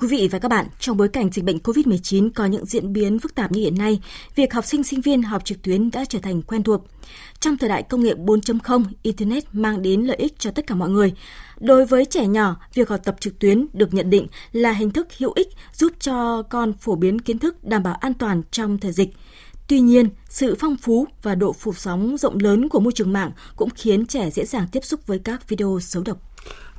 Quý 0.00 0.08
vị 0.08 0.28
và 0.32 0.38
các 0.38 0.48
bạn, 0.48 0.66
trong 0.78 0.96
bối 0.96 1.08
cảnh 1.08 1.30
dịch 1.32 1.44
bệnh 1.44 1.58
COVID-19 1.58 2.30
có 2.34 2.46
những 2.46 2.66
diễn 2.66 2.92
biến 2.92 3.18
phức 3.18 3.34
tạp 3.34 3.52
như 3.52 3.60
hiện 3.60 3.78
nay, 3.78 4.00
việc 4.34 4.54
học 4.54 4.64
sinh 4.64 4.84
sinh 4.84 5.00
viên 5.00 5.22
học 5.22 5.44
trực 5.44 5.62
tuyến 5.62 5.90
đã 5.90 6.04
trở 6.04 6.18
thành 6.18 6.42
quen 6.42 6.62
thuộc. 6.62 6.86
Trong 7.40 7.56
thời 7.56 7.68
đại 7.68 7.82
công 7.82 8.02
nghệ 8.02 8.14
4.0, 8.14 8.84
Internet 9.02 9.44
mang 9.52 9.82
đến 9.82 10.02
lợi 10.02 10.16
ích 10.16 10.38
cho 10.38 10.50
tất 10.50 10.66
cả 10.66 10.74
mọi 10.74 10.90
người. 10.90 11.12
Đối 11.60 11.86
với 11.86 12.04
trẻ 12.04 12.26
nhỏ, 12.26 12.56
việc 12.74 12.88
học 12.88 13.00
tập 13.04 13.16
trực 13.20 13.38
tuyến 13.38 13.66
được 13.72 13.94
nhận 13.94 14.10
định 14.10 14.26
là 14.52 14.72
hình 14.72 14.90
thức 14.90 15.08
hữu 15.18 15.32
ích 15.34 15.48
giúp 15.72 15.92
cho 16.00 16.42
con 16.42 16.72
phổ 16.72 16.94
biến 16.94 17.20
kiến 17.20 17.38
thức 17.38 17.64
đảm 17.64 17.82
bảo 17.82 17.94
an 17.94 18.14
toàn 18.14 18.42
trong 18.50 18.78
thời 18.78 18.92
dịch. 18.92 19.10
Tuy 19.68 19.80
nhiên, 19.80 20.08
sự 20.28 20.56
phong 20.58 20.76
phú 20.76 21.06
và 21.22 21.34
độ 21.34 21.52
phủ 21.52 21.72
sóng 21.72 22.16
rộng 22.18 22.38
lớn 22.40 22.68
của 22.68 22.80
môi 22.80 22.92
trường 22.92 23.12
mạng 23.12 23.30
cũng 23.56 23.70
khiến 23.74 24.06
trẻ 24.06 24.30
dễ 24.30 24.44
dàng 24.44 24.66
tiếp 24.72 24.84
xúc 24.84 25.06
với 25.06 25.18
các 25.18 25.48
video 25.48 25.78
xấu 25.82 26.02
độc. 26.02 26.29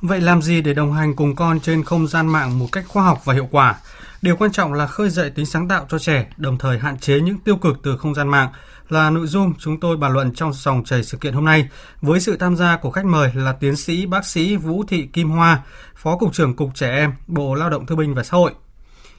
Vậy 0.02 0.20
làm 0.20 0.42
gì 0.42 0.60
để 0.60 0.74
đồng 0.74 0.92
hành 0.92 1.16
cùng 1.16 1.34
con 1.34 1.60
trên 1.60 1.84
không 1.84 2.06
gian 2.06 2.26
mạng 2.26 2.58
một 2.58 2.68
cách 2.72 2.84
khoa 2.88 3.04
học 3.04 3.24
và 3.24 3.34
hiệu 3.34 3.48
quả? 3.50 3.74
Điều 4.22 4.36
quan 4.36 4.52
trọng 4.52 4.72
là 4.72 4.86
khơi 4.86 5.10
dậy 5.10 5.30
tính 5.30 5.46
sáng 5.46 5.68
tạo 5.68 5.86
cho 5.88 5.98
trẻ, 5.98 6.26
đồng 6.36 6.58
thời 6.58 6.78
hạn 6.78 6.98
chế 6.98 7.20
những 7.20 7.38
tiêu 7.38 7.56
cực 7.56 7.76
từ 7.82 7.96
không 7.96 8.14
gian 8.14 8.28
mạng 8.28 8.48
là 8.88 9.10
nội 9.10 9.26
dung 9.26 9.52
chúng 9.58 9.80
tôi 9.80 9.96
bàn 9.96 10.12
luận 10.12 10.34
trong 10.34 10.52
dòng 10.52 10.84
chảy 10.84 11.04
sự 11.04 11.18
kiện 11.18 11.34
hôm 11.34 11.44
nay 11.44 11.68
với 12.00 12.20
sự 12.20 12.36
tham 12.36 12.56
gia 12.56 12.76
của 12.76 12.90
khách 12.90 13.04
mời 13.04 13.30
là 13.34 13.52
tiến 13.52 13.76
sĩ 13.76 14.06
bác 14.06 14.26
sĩ 14.26 14.56
Vũ 14.56 14.84
Thị 14.88 15.06
Kim 15.12 15.30
Hoa, 15.30 15.62
Phó 15.96 16.16
Cục 16.16 16.32
trưởng 16.32 16.56
Cục 16.56 16.74
Trẻ 16.74 16.90
Em, 16.90 17.12
Bộ 17.26 17.54
Lao 17.54 17.70
động 17.70 17.86
Thương 17.86 17.98
binh 17.98 18.14
và 18.14 18.22
Xã 18.22 18.36
hội. 18.36 18.52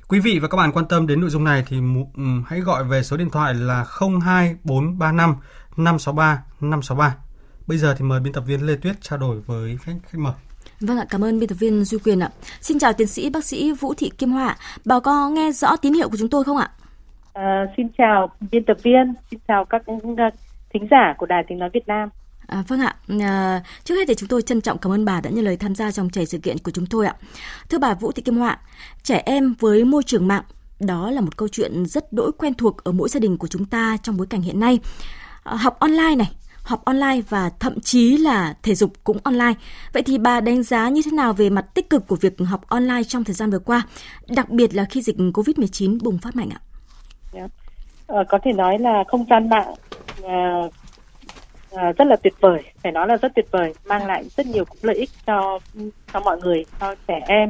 Quý 0.07 0.20
vị 0.20 0.39
và 0.39 0.47
các 0.47 0.57
bạn 0.57 0.71
quan 0.71 0.85
tâm 0.85 1.07
đến 1.07 1.21
nội 1.21 1.29
dung 1.29 1.43
này 1.43 1.63
thì 1.68 1.77
ừ, 2.15 2.23
hãy 2.47 2.59
gọi 2.59 2.84
về 2.84 3.03
số 3.03 3.18
điện 3.18 3.29
thoại 3.29 3.53
là 3.53 3.85
02435 3.99 5.35
563 5.77 6.43
563. 6.59 7.15
Bây 7.68 7.77
giờ 7.77 7.95
thì 7.97 8.05
mời 8.05 8.20
biên 8.20 8.34
tập 8.34 8.43
viên 8.47 8.68
Lê 8.68 8.75
Tuyết 8.75 9.01
trao 9.01 9.20
đổi 9.20 9.41
với 9.41 9.77
khách 9.77 9.93
khách 10.12 10.20
mời. 10.20 10.34
Vâng 10.87 10.98
ạ, 10.98 11.05
cảm 11.09 11.23
ơn 11.23 11.39
biên 11.39 11.49
tập 11.49 11.55
viên 11.59 11.85
Duy 11.85 11.98
Quyền 11.98 12.20
ạ. 12.20 12.29
Xin 12.62 12.79
chào 12.79 12.93
tiến 12.93 13.07
sĩ 13.07 13.29
bác 13.29 13.45
sĩ 13.45 13.71
Vũ 13.71 13.93
Thị 13.93 14.12
Kim 14.17 14.31
Hoa. 14.31 14.57
Bà 14.85 14.99
có 14.99 15.29
nghe 15.29 15.51
rõ 15.51 15.75
tín 15.75 15.93
hiệu 15.93 16.09
của 16.09 16.17
chúng 16.17 16.29
tôi 16.29 16.43
không 16.43 16.57
ạ? 16.57 16.71
À, 17.34 17.65
xin 17.77 17.87
chào 17.98 18.31
biên 18.51 18.65
tập 18.65 18.77
viên, 18.84 19.13
xin 19.31 19.40
chào 19.48 19.65
các 19.65 19.81
thính 20.73 20.87
giả 20.91 21.13
của 21.17 21.25
Đài 21.25 21.43
Tiếng 21.48 21.59
Nói 21.59 21.70
Việt 21.73 21.87
Nam. 21.87 22.09
À, 22.48 22.63
vâng 22.67 22.79
ạ, 22.79 22.95
à, 23.20 23.63
trước 23.84 23.95
hết 23.95 24.05
thì 24.07 24.15
chúng 24.15 24.29
tôi 24.29 24.41
trân 24.41 24.62
trọng 24.62 24.77
cảm 24.77 24.91
ơn 24.91 25.05
bà 25.05 25.21
đã 25.21 25.29
nhận 25.29 25.45
lời 25.45 25.57
tham 25.57 25.75
gia 25.75 25.91
trong 25.91 26.09
chảy 26.09 26.25
sự 26.25 26.37
kiện 26.37 26.57
của 26.57 26.71
chúng 26.71 26.85
tôi 26.85 27.05
ạ. 27.05 27.15
Thưa 27.70 27.77
bà 27.77 27.93
Vũ 27.93 28.12
Thị 28.12 28.21
Kim 28.21 28.37
Hoa, 28.37 28.57
trẻ 29.03 29.21
em 29.25 29.55
với 29.59 29.85
môi 29.85 30.03
trường 30.03 30.27
mạng 30.27 30.43
đó 30.79 31.12
là 31.12 31.21
một 31.21 31.37
câu 31.37 31.47
chuyện 31.47 31.85
rất 31.85 32.13
đỗi 32.13 32.31
quen 32.37 32.53
thuộc 32.53 32.84
ở 32.84 32.91
mỗi 32.91 33.09
gia 33.09 33.20
đình 33.20 33.37
của 33.37 33.47
chúng 33.47 33.65
ta 33.65 33.97
trong 34.03 34.18
bối 34.18 34.27
cảnh 34.27 34.41
hiện 34.41 34.59
nay. 34.59 34.79
À, 35.43 35.55
học 35.55 35.79
online 35.79 36.15
này, 36.15 36.31
học 36.63 36.85
online 36.85 37.21
và 37.29 37.49
thậm 37.59 37.79
chí 37.79 38.17
là 38.17 38.53
thể 38.63 38.75
dục 38.75 38.93
cũng 39.03 39.17
online. 39.23 39.53
Vậy 39.93 40.03
thì 40.03 40.17
bà 40.17 40.41
đánh 40.41 40.63
giá 40.63 40.89
như 40.89 41.01
thế 41.05 41.11
nào 41.11 41.33
về 41.33 41.49
mặt 41.49 41.65
tích 41.73 41.89
cực 41.89 42.07
của 42.07 42.15
việc 42.15 42.33
học 42.47 42.61
online 42.67 43.03
trong 43.07 43.23
thời 43.23 43.33
gian 43.33 43.49
vừa 43.49 43.59
qua, 43.59 43.81
đặc 44.27 44.49
biệt 44.49 44.75
là 44.75 44.85
khi 44.85 45.01
dịch 45.01 45.17
COVID-19 45.17 45.99
bùng 46.03 46.17
phát 46.17 46.35
mạnh 46.35 46.49
ạ? 46.49 46.61
Yeah. 47.34 47.51
À, 48.07 48.23
có 48.29 48.39
thể 48.43 48.53
nói 48.53 48.79
là 48.79 49.03
không 49.07 49.25
gian 49.29 49.49
mạng 49.49 49.73
à, 50.23 50.61
à, 51.71 51.91
rất 51.91 52.07
là 52.07 52.15
tuyệt 52.15 52.34
vời, 52.39 52.63
phải 52.84 52.91
nói 52.91 53.07
là 53.07 53.15
rất 53.15 53.31
tuyệt 53.35 53.45
vời, 53.51 53.73
mang 53.85 54.05
lại 54.05 54.23
rất 54.37 54.45
nhiều 54.45 54.63
lợi 54.81 54.95
ích 54.95 55.09
cho 55.25 55.59
cho 56.13 56.19
mọi 56.19 56.37
người, 56.41 56.65
cho 56.79 56.95
trẻ 57.07 57.19
em 57.27 57.49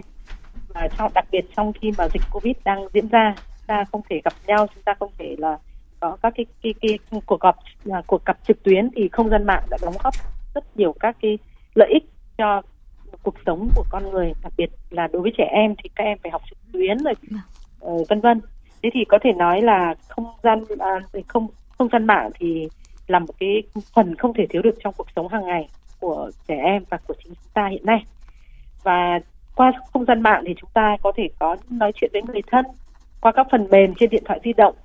và 0.67 0.87
cho 0.97 1.09
đặc 1.13 1.25
biệt 1.31 1.45
trong 1.55 1.73
khi 1.81 1.91
mà 1.97 2.07
dịch 2.13 2.21
Covid 2.31 2.55
đang 2.63 2.87
diễn 2.93 3.07
ra, 3.07 3.33
chúng 3.37 3.67
ta 3.67 3.85
không 3.91 4.01
thể 4.09 4.21
gặp 4.25 4.33
nhau, 4.47 4.67
chúng 4.75 4.83
ta 4.83 4.93
không 4.99 5.11
thể 5.17 5.35
là 5.37 5.57
có 6.03 6.17
các 6.21 6.33
cái 6.35 6.45
cái, 6.63 6.73
cái, 6.81 6.99
cuộc 7.25 7.39
gặp 7.41 7.55
là 7.83 8.01
cuộc 8.07 8.25
gặp 8.25 8.37
trực 8.47 8.63
tuyến 8.63 8.89
thì 8.95 9.09
không 9.11 9.29
gian 9.29 9.45
mạng 9.45 9.63
đã 9.69 9.77
đóng 9.81 9.93
góp 10.03 10.13
rất 10.55 10.77
nhiều 10.77 10.95
các 10.99 11.17
cái 11.21 11.37
lợi 11.75 11.89
ích 11.93 12.03
cho 12.37 12.61
cuộc 13.23 13.35
sống 13.45 13.69
của 13.75 13.85
con 13.89 14.11
người 14.11 14.33
đặc 14.43 14.53
biệt 14.57 14.69
là 14.89 15.07
đối 15.07 15.21
với 15.21 15.31
trẻ 15.37 15.43
em 15.51 15.75
thì 15.83 15.89
các 15.95 16.03
em 16.03 16.17
phải 16.23 16.31
học 16.31 16.41
trực 16.49 16.57
tuyến 16.73 16.97
rồi 16.97 17.13
uh, 17.85 18.09
vân 18.09 18.21
vân. 18.21 18.41
Thế 18.83 18.89
thì 18.93 18.99
có 19.09 19.19
thể 19.23 19.31
nói 19.33 19.61
là 19.61 19.95
không 20.07 20.25
gian 20.43 20.63
à, 20.79 20.99
không 21.27 21.47
không 21.77 21.89
gian 21.91 22.07
mạng 22.07 22.29
thì 22.39 22.67
là 23.07 23.19
một 23.19 23.33
cái 23.39 23.63
phần 23.95 24.15
không 24.15 24.33
thể 24.33 24.45
thiếu 24.49 24.61
được 24.61 24.75
trong 24.83 24.93
cuộc 24.97 25.07
sống 25.15 25.27
hàng 25.27 25.45
ngày 25.45 25.67
của 25.99 26.31
trẻ 26.47 26.55
em 26.55 26.83
và 26.89 26.97
của 27.07 27.13
chính 27.23 27.33
chúng 27.33 27.53
ta 27.53 27.67
hiện 27.67 27.85
nay. 27.85 28.03
Và 28.83 29.19
qua 29.55 29.71
không 29.93 30.05
gian 30.05 30.21
mạng 30.21 30.43
thì 30.47 30.53
chúng 30.61 30.69
ta 30.73 30.97
có 31.03 31.11
thể 31.15 31.29
có 31.39 31.55
nói 31.69 31.91
chuyện 31.95 32.09
với 32.13 32.21
người 32.21 32.41
thân 32.51 32.65
qua 33.21 33.31
các 33.31 33.47
phần 33.51 33.67
mềm 33.71 33.93
trên 33.99 34.09
điện 34.09 34.23
thoại 34.25 34.39
di 34.43 34.53
động 34.53 34.75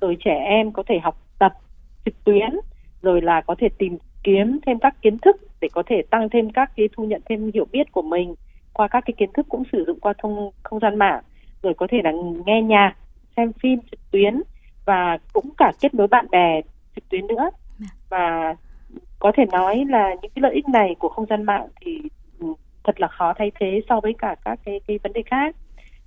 rồi 0.00 0.16
trẻ 0.24 0.34
em 0.44 0.72
có 0.72 0.82
thể 0.86 0.98
học 0.98 1.18
tập 1.38 1.52
trực 2.04 2.24
tuyến, 2.24 2.50
rồi 3.02 3.22
là 3.22 3.40
có 3.40 3.54
thể 3.58 3.68
tìm 3.78 3.98
kiếm 4.22 4.58
thêm 4.66 4.78
các 4.78 5.02
kiến 5.02 5.18
thức 5.18 5.36
để 5.60 5.68
có 5.72 5.82
thể 5.86 6.02
tăng 6.10 6.28
thêm 6.28 6.50
các 6.50 6.70
cái 6.76 6.88
thu 6.96 7.04
nhận 7.04 7.20
thêm 7.28 7.50
hiểu 7.54 7.66
biết 7.72 7.92
của 7.92 8.02
mình 8.02 8.34
qua 8.72 8.88
các 8.88 9.04
cái 9.06 9.14
kiến 9.16 9.30
thức 9.34 9.46
cũng 9.48 9.62
sử 9.72 9.84
dụng 9.86 10.00
qua 10.00 10.12
thông, 10.18 10.50
không 10.62 10.80
gian 10.80 10.98
mạng. 10.98 11.22
Rồi 11.62 11.74
có 11.74 11.86
thể 11.90 11.98
là 12.04 12.12
nghe 12.46 12.62
nhạc, 12.62 12.94
xem 13.36 13.52
phim 13.52 13.78
trực 13.90 14.10
tuyến 14.10 14.42
và 14.84 15.18
cũng 15.32 15.50
cả 15.56 15.72
kết 15.80 15.94
nối 15.94 16.06
bạn 16.06 16.26
bè 16.30 16.60
trực 16.94 17.08
tuyến 17.08 17.26
nữa. 17.26 17.50
Và 18.08 18.54
có 19.18 19.32
thể 19.36 19.44
nói 19.52 19.84
là 19.88 20.14
những 20.22 20.30
cái 20.34 20.42
lợi 20.42 20.54
ích 20.54 20.68
này 20.68 20.96
của 20.98 21.08
không 21.08 21.26
gian 21.26 21.42
mạng 21.42 21.66
thì 21.80 22.02
ừ, 22.40 22.46
thật 22.84 23.00
là 23.00 23.08
khó 23.08 23.32
thay 23.38 23.50
thế 23.60 23.80
so 23.88 24.00
với 24.00 24.14
cả 24.18 24.34
các 24.44 24.58
cái 24.64 24.80
cái 24.86 24.98
vấn 25.02 25.12
đề 25.12 25.22
khác. 25.26 25.56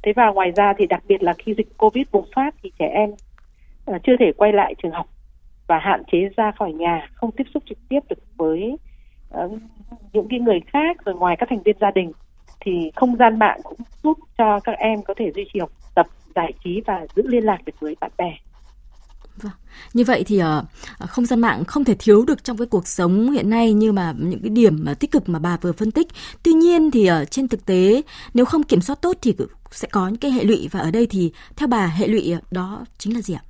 Thế 0.03 0.13
và 0.15 0.31
ngoài 0.31 0.51
ra 0.55 0.73
thì 0.77 0.85
đặc 0.85 1.03
biệt 1.07 1.23
là 1.23 1.33
khi 1.33 1.53
dịch 1.57 1.77
covid 1.77 2.05
bùng 2.11 2.25
phát 2.35 2.55
thì 2.63 2.71
trẻ 2.79 2.87
em 2.87 3.09
Ờ, 3.85 3.97
chưa 4.03 4.13
thể 4.19 4.31
quay 4.37 4.53
lại 4.53 4.75
trường 4.83 4.91
học 4.91 5.05
và 5.67 5.79
hạn 5.79 6.03
chế 6.11 6.17
ra 6.37 6.51
khỏi 6.59 6.73
nhà 6.73 7.07
không 7.13 7.31
tiếp 7.31 7.43
xúc 7.53 7.63
trực 7.69 7.77
tiếp 7.89 7.99
được 8.09 8.19
với 8.37 8.77
uh, 9.45 9.51
những 10.13 10.27
cái 10.29 10.39
người 10.39 10.59
khác 10.73 10.97
rồi 11.05 11.15
ngoài 11.15 11.35
các 11.39 11.49
thành 11.49 11.63
viên 11.65 11.75
gia 11.81 11.91
đình 11.91 12.11
thì 12.59 12.91
không 12.95 13.15
gian 13.15 13.39
mạng 13.39 13.59
cũng 13.63 13.77
giúp 14.03 14.17
cho 14.37 14.59
các 14.59 14.71
em 14.77 15.01
có 15.03 15.13
thể 15.17 15.31
duy 15.35 15.43
trì 15.53 15.59
học 15.59 15.71
tập 15.95 16.05
giải 16.35 16.53
trí 16.63 16.81
và 16.85 17.05
giữ 17.15 17.23
liên 17.27 17.43
lạc 17.43 17.57
được 17.65 17.73
với 17.79 17.95
bạn 17.99 18.11
bè 18.17 18.31
Vâng. 19.37 19.51
Như 19.93 20.03
vậy 20.03 20.23
thì 20.27 20.41
uh, 20.43 21.09
không 21.09 21.25
gian 21.25 21.39
mạng 21.39 21.65
không 21.65 21.83
thể 21.83 21.95
thiếu 21.99 22.25
được 22.25 22.43
trong 22.43 22.57
cái 22.57 22.67
cuộc 22.67 22.87
sống 22.87 23.31
hiện 23.31 23.49
nay 23.49 23.73
như 23.73 23.91
mà 23.91 24.13
những 24.17 24.39
cái 24.41 24.49
điểm 24.49 24.85
uh, 24.91 24.99
tích 24.99 25.11
cực 25.11 25.29
mà 25.29 25.39
bà 25.39 25.57
vừa 25.61 25.71
phân 25.71 25.91
tích. 25.91 26.07
Tuy 26.43 26.53
nhiên 26.53 26.91
thì 26.91 27.11
uh, 27.11 27.31
trên 27.31 27.47
thực 27.47 27.65
tế 27.65 28.01
nếu 28.33 28.45
không 28.45 28.63
kiểm 28.63 28.81
soát 28.81 29.01
tốt 29.01 29.17
thì 29.21 29.35
sẽ 29.71 29.87
có 29.91 30.07
những 30.07 30.17
cái 30.17 30.31
hệ 30.31 30.43
lụy 30.43 30.67
và 30.71 30.79
ở 30.79 30.91
đây 30.91 31.07
thì 31.09 31.31
theo 31.55 31.67
bà 31.67 31.85
hệ 31.85 32.07
lụy 32.07 32.33
đó 32.51 32.85
chính 32.97 33.15
là 33.15 33.21
gì 33.21 33.33
ạ? 33.33 33.41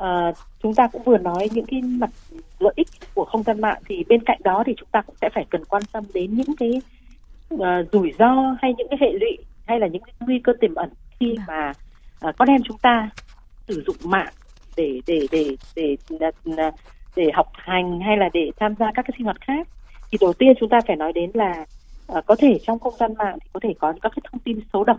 À, 0.00 0.32
chúng 0.62 0.74
ta 0.74 0.88
cũng 0.92 1.02
vừa 1.02 1.18
nói 1.18 1.48
những 1.52 1.66
cái 1.66 1.82
mặt 1.82 2.10
lợi 2.58 2.72
ích 2.76 2.88
của 3.14 3.24
không 3.24 3.42
gian 3.42 3.60
mạng 3.60 3.82
thì 3.88 4.04
bên 4.08 4.20
cạnh 4.24 4.40
đó 4.44 4.62
thì 4.66 4.74
chúng 4.76 4.88
ta 4.92 5.02
cũng 5.02 5.14
sẽ 5.20 5.28
phải 5.34 5.44
cần 5.50 5.64
quan 5.64 5.82
tâm 5.92 6.04
đến 6.14 6.34
những 6.34 6.56
cái 6.58 6.80
uh, 7.54 7.60
rủi 7.92 8.12
ro 8.18 8.56
hay 8.62 8.74
những 8.78 8.86
cái 8.90 8.98
hệ 9.00 9.12
lụy 9.12 9.38
hay 9.66 9.80
là 9.80 9.86
những 9.86 10.02
cái 10.02 10.14
nguy 10.20 10.38
cơ 10.38 10.52
tiềm 10.60 10.74
ẩn 10.74 10.90
khi 11.20 11.34
vâng. 11.36 11.44
mà 11.48 11.72
uh, 12.28 12.36
con 12.38 12.48
em 12.48 12.62
chúng 12.62 12.78
ta 12.78 13.10
sử 13.68 13.82
dụng 13.86 13.96
mạng 14.04 14.32
để 14.76 15.00
để 15.06 15.26
để 15.30 15.56
để 15.76 15.96
để, 16.10 16.70
để 17.16 17.30
học 17.34 17.46
hành 17.54 18.00
hay 18.00 18.16
là 18.16 18.28
để 18.32 18.50
tham 18.56 18.74
gia 18.78 18.86
các 18.94 19.02
cái 19.02 19.14
sinh 19.16 19.24
hoạt 19.24 19.40
khác 19.40 19.68
thì 20.10 20.18
đầu 20.20 20.32
tiên 20.32 20.52
chúng 20.60 20.68
ta 20.68 20.80
phải 20.86 20.96
nói 20.96 21.12
đến 21.12 21.30
là 21.34 21.64
uh, 22.12 22.26
có 22.26 22.36
thể 22.38 22.58
trong 22.66 22.78
không 22.78 22.94
gian 23.00 23.14
mạng 23.14 23.38
thì 23.42 23.50
có 23.52 23.60
thể 23.62 23.74
có 23.78 23.92
các 24.02 24.12
cái 24.16 24.22
thông 24.32 24.40
tin 24.40 24.60
xấu 24.72 24.84
độc 24.84 24.98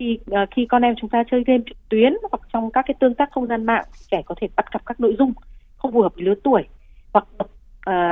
vâng. 0.00 0.08
khi 0.08 0.18
uh, 0.42 0.48
khi 0.50 0.66
con 0.66 0.82
em 0.82 0.94
chúng 1.00 1.10
ta 1.10 1.24
chơi 1.30 1.44
game 1.46 1.62
trực 1.66 1.88
tuyến 1.88 2.12
hoặc 2.30 2.40
trong 2.52 2.70
các 2.70 2.84
cái 2.88 2.94
tương 3.00 3.14
tác 3.14 3.28
không 3.32 3.46
gian 3.46 3.66
mạng 3.66 3.84
trẻ 4.10 4.22
có 4.26 4.34
thể 4.40 4.48
bắt 4.56 4.72
gặp 4.72 4.86
các 4.86 5.00
nội 5.00 5.16
dung 5.18 5.32
không 5.76 5.92
phù 5.92 6.02
hợp 6.02 6.14
với 6.14 6.24
lứa 6.24 6.34
tuổi 6.44 6.62
hoặc 7.12 7.26
uh, 7.40 7.46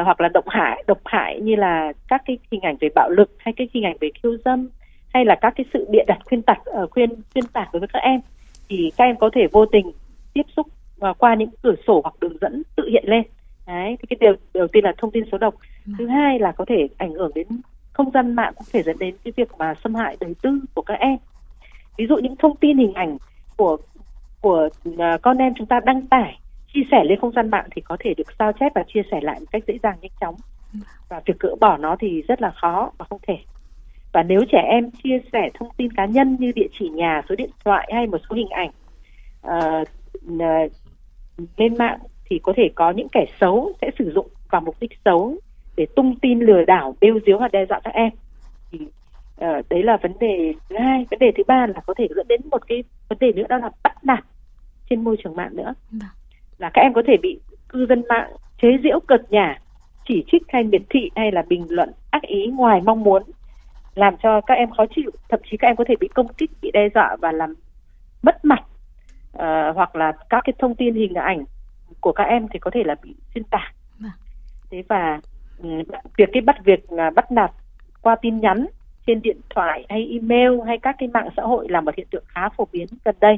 hoặc 0.04 0.20
là 0.20 0.28
độc 0.28 0.48
hại 0.48 0.84
độc 0.86 0.98
hại 1.04 1.40
như 1.40 1.56
là 1.56 1.92
các 2.08 2.22
cái 2.26 2.38
hình 2.50 2.60
ảnh 2.60 2.76
về 2.80 2.88
bạo 2.94 3.10
lực 3.10 3.30
hay 3.38 3.54
cái 3.56 3.68
hình 3.74 3.84
ảnh 3.84 3.96
về 4.00 4.10
khiêu 4.22 4.36
dâm 4.44 4.68
hay 5.14 5.24
là 5.24 5.34
các 5.40 5.54
cái 5.56 5.66
sự 5.72 5.86
bịa 5.90 6.04
đặt 6.06 6.18
khuyên 6.24 6.42
tạc 6.42 6.58
uh, 6.82 6.90
khuyên 6.90 7.10
xuyên 7.34 7.44
tạc 7.52 7.68
đối 7.72 7.80
với 7.80 7.88
các 7.92 8.02
em 8.02 8.20
thì 8.68 8.92
các 8.96 9.04
em 9.04 9.16
có 9.16 9.30
thể 9.34 9.46
vô 9.52 9.66
tình 9.66 9.92
tiếp 10.32 10.46
xúc 10.56 10.66
và 10.96 11.12
qua 11.12 11.34
những 11.34 11.50
cửa 11.62 11.74
sổ 11.86 12.00
hoặc 12.04 12.14
đường 12.20 12.36
dẫn 12.40 12.62
tự 12.76 12.88
hiện 12.88 13.04
lên 13.06 13.22
đấy 13.66 13.96
thì 13.98 14.06
cái 14.08 14.16
điều 14.20 14.32
đầu 14.54 14.68
tiên 14.68 14.84
là 14.84 14.92
thông 14.98 15.10
tin 15.10 15.24
số 15.32 15.38
độc 15.38 15.54
ừ. 15.86 15.92
thứ 15.98 16.06
hai 16.06 16.38
là 16.38 16.52
có 16.52 16.64
thể 16.68 16.88
ảnh 16.96 17.12
hưởng 17.12 17.30
đến 17.34 17.46
không 17.92 18.10
gian 18.10 18.34
mạng 18.34 18.52
cũng 18.56 18.66
thể 18.72 18.82
dẫn 18.82 18.98
đến 18.98 19.14
cái 19.24 19.32
việc 19.36 19.48
mà 19.58 19.74
xâm 19.84 19.94
hại 19.94 20.16
đời 20.20 20.34
tư 20.42 20.60
của 20.74 20.82
các 20.82 20.94
em 20.94 21.16
ví 21.98 22.06
dụ 22.06 22.16
những 22.16 22.36
thông 22.36 22.56
tin 22.56 22.78
hình 22.78 22.94
ảnh 22.94 23.16
của 23.56 23.76
của 24.40 24.68
à, 24.98 25.18
con 25.22 25.38
em 25.38 25.52
chúng 25.58 25.66
ta 25.66 25.80
đăng 25.84 26.06
tải 26.06 26.38
chia 26.74 26.80
sẻ 26.90 27.04
lên 27.04 27.20
không 27.20 27.32
gian 27.32 27.50
mạng 27.50 27.68
thì 27.74 27.82
có 27.82 27.96
thể 28.00 28.14
được 28.14 28.32
sao 28.38 28.52
chép 28.60 28.72
và 28.74 28.84
chia 28.94 29.02
sẻ 29.10 29.20
lại 29.22 29.36
một 29.40 29.46
cách 29.52 29.62
dễ 29.66 29.78
dàng 29.82 29.96
nhanh 30.00 30.10
chóng. 30.20 30.34
Và 31.08 31.20
việc 31.26 31.38
gỡ 31.38 31.54
bỏ 31.60 31.76
nó 31.76 31.96
thì 32.00 32.22
rất 32.28 32.42
là 32.42 32.50
khó 32.50 32.90
và 32.98 33.04
không 33.10 33.20
thể. 33.26 33.38
Và 34.12 34.22
nếu 34.22 34.40
trẻ 34.52 34.62
em 34.70 34.90
chia 34.90 35.18
sẻ 35.32 35.50
thông 35.54 35.68
tin 35.76 35.92
cá 35.92 36.06
nhân 36.06 36.36
như 36.40 36.52
địa 36.54 36.66
chỉ 36.78 36.88
nhà 36.88 37.22
số 37.28 37.34
điện 37.34 37.50
thoại 37.64 37.90
hay 37.94 38.06
một 38.06 38.18
số 38.30 38.36
hình 38.36 38.48
ảnh 38.48 38.70
uh, 39.46 39.88
lên 41.56 41.78
mạng 41.78 41.98
thì 42.30 42.38
có 42.42 42.52
thể 42.56 42.70
có 42.74 42.90
những 42.90 43.08
kẻ 43.08 43.24
xấu 43.40 43.72
sẽ 43.80 43.90
sử 43.98 44.12
dụng 44.14 44.28
vào 44.50 44.60
mục 44.60 44.76
đích 44.80 44.92
xấu 45.04 45.36
để 45.76 45.86
tung 45.96 46.18
tin 46.22 46.40
lừa 46.40 46.64
đảo 46.64 46.94
bêu 47.00 47.18
diếu 47.26 47.38
và 47.38 47.48
đe 47.48 47.66
dọa 47.68 47.80
các 47.84 47.94
em. 47.94 48.10
Thì 48.70 48.78
uh, 49.44 49.68
đấy 49.68 49.82
là 49.82 49.96
vấn 50.02 50.12
đề 50.20 50.54
thứ 50.68 50.76
hai. 50.78 51.06
Vấn 51.10 51.18
đề 51.18 51.32
thứ 51.36 51.42
ba 51.46 51.66
là 51.66 51.80
có 51.86 51.94
thể 51.98 52.08
dẫn 52.16 52.28
đến 52.28 52.40
một 52.50 52.68
cái 52.68 52.84
vấn 53.08 53.18
đề 53.18 53.32
nữa 53.32 53.46
đó 53.48 53.58
là 53.58 53.70
bắt 53.82 54.04
nạt 54.04 54.24
trên 54.90 55.04
môi 55.04 55.16
trường 55.24 55.36
mạng 55.36 55.56
nữa. 55.56 55.74
Vâng. 55.90 56.08
là 56.58 56.70
các 56.74 56.82
em 56.82 56.92
có 56.94 57.02
thể 57.06 57.16
bị 57.22 57.40
cư 57.68 57.86
dân 57.86 58.02
mạng 58.08 58.30
chế 58.62 58.68
giễu 58.84 59.00
cợt 59.00 59.20
nhả 59.30 59.58
chỉ 60.08 60.24
trích 60.32 60.42
hay 60.48 60.64
miệt 60.64 60.82
thị 60.90 61.10
hay 61.16 61.32
là 61.32 61.42
bình 61.48 61.66
luận 61.68 61.92
ác 62.10 62.22
ý 62.22 62.46
ngoài 62.46 62.80
mong 62.80 63.02
muốn 63.02 63.22
làm 63.94 64.16
cho 64.22 64.40
các 64.40 64.54
em 64.54 64.70
khó 64.70 64.86
chịu. 64.96 65.10
Thậm 65.28 65.40
chí 65.50 65.56
các 65.56 65.68
em 65.68 65.76
có 65.76 65.84
thể 65.88 65.94
bị 66.00 66.08
công 66.08 66.28
kích 66.28 66.50
bị 66.62 66.70
đe 66.70 66.88
dọa 66.94 67.16
và 67.20 67.32
làm 67.32 67.54
mất 68.22 68.44
mặt. 68.44 68.62
Uh, 69.32 69.76
hoặc 69.76 69.96
là 69.96 70.12
các 70.30 70.44
cái 70.44 70.52
thông 70.58 70.74
tin 70.74 70.94
hình 70.94 71.14
ảnh 71.14 71.44
của 72.00 72.12
các 72.12 72.24
em 72.24 72.48
thì 72.52 72.58
có 72.58 72.70
thể 72.70 72.84
là 72.84 72.94
bị 73.02 73.14
xuyên 73.34 73.44
tạc. 73.44 73.74
Vâng. 73.98 74.10
thế 74.70 74.82
và 74.88 75.20
um, 75.62 75.82
việc 76.16 76.28
cái 76.32 76.40
bắt 76.40 76.56
việc 76.64 76.92
là 76.92 77.10
bắt 77.10 77.32
nạt 77.32 77.50
qua 78.02 78.16
tin 78.22 78.40
nhắn 78.40 78.66
trên 79.08 79.22
điện 79.22 79.40
thoại 79.50 79.86
hay 79.88 80.08
email 80.12 80.60
hay 80.66 80.78
các 80.78 80.96
cái 80.98 81.08
mạng 81.08 81.28
xã 81.36 81.42
hội 81.42 81.66
là 81.68 81.80
một 81.80 81.94
hiện 81.96 82.06
tượng 82.10 82.24
khá 82.28 82.48
phổ 82.48 82.68
biến 82.72 82.86
gần 83.04 83.14
đây. 83.20 83.36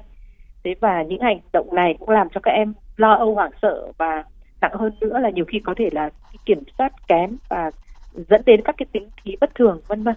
Thế 0.65 0.75
và 0.81 1.03
những 1.03 1.21
hành 1.21 1.41
động 1.53 1.75
này 1.75 1.95
cũng 1.99 2.09
làm 2.09 2.29
cho 2.35 2.41
các 2.41 2.51
em 2.51 2.75
lo 2.97 3.15
âu 3.15 3.35
hoảng 3.35 3.51
sợ 3.63 3.93
và 3.99 4.25
nặng 4.61 4.75
hơn 4.75 4.93
nữa 5.01 5.19
là 5.19 5.31
nhiều 5.31 5.45
khi 5.49 5.61
có 5.65 5.75
thể 5.77 5.89
là 5.93 6.11
kiểm 6.47 6.63
soát 6.79 6.93
kém 7.09 7.37
và 7.49 7.71
dẫn 8.15 8.43
đến 8.47 8.61
các 8.65 8.75
cái 8.79 8.87
tính 8.93 9.09
khí 9.25 9.37
bất 9.41 9.55
thường 9.55 9.81
vân 9.87 10.03
vân. 10.03 10.15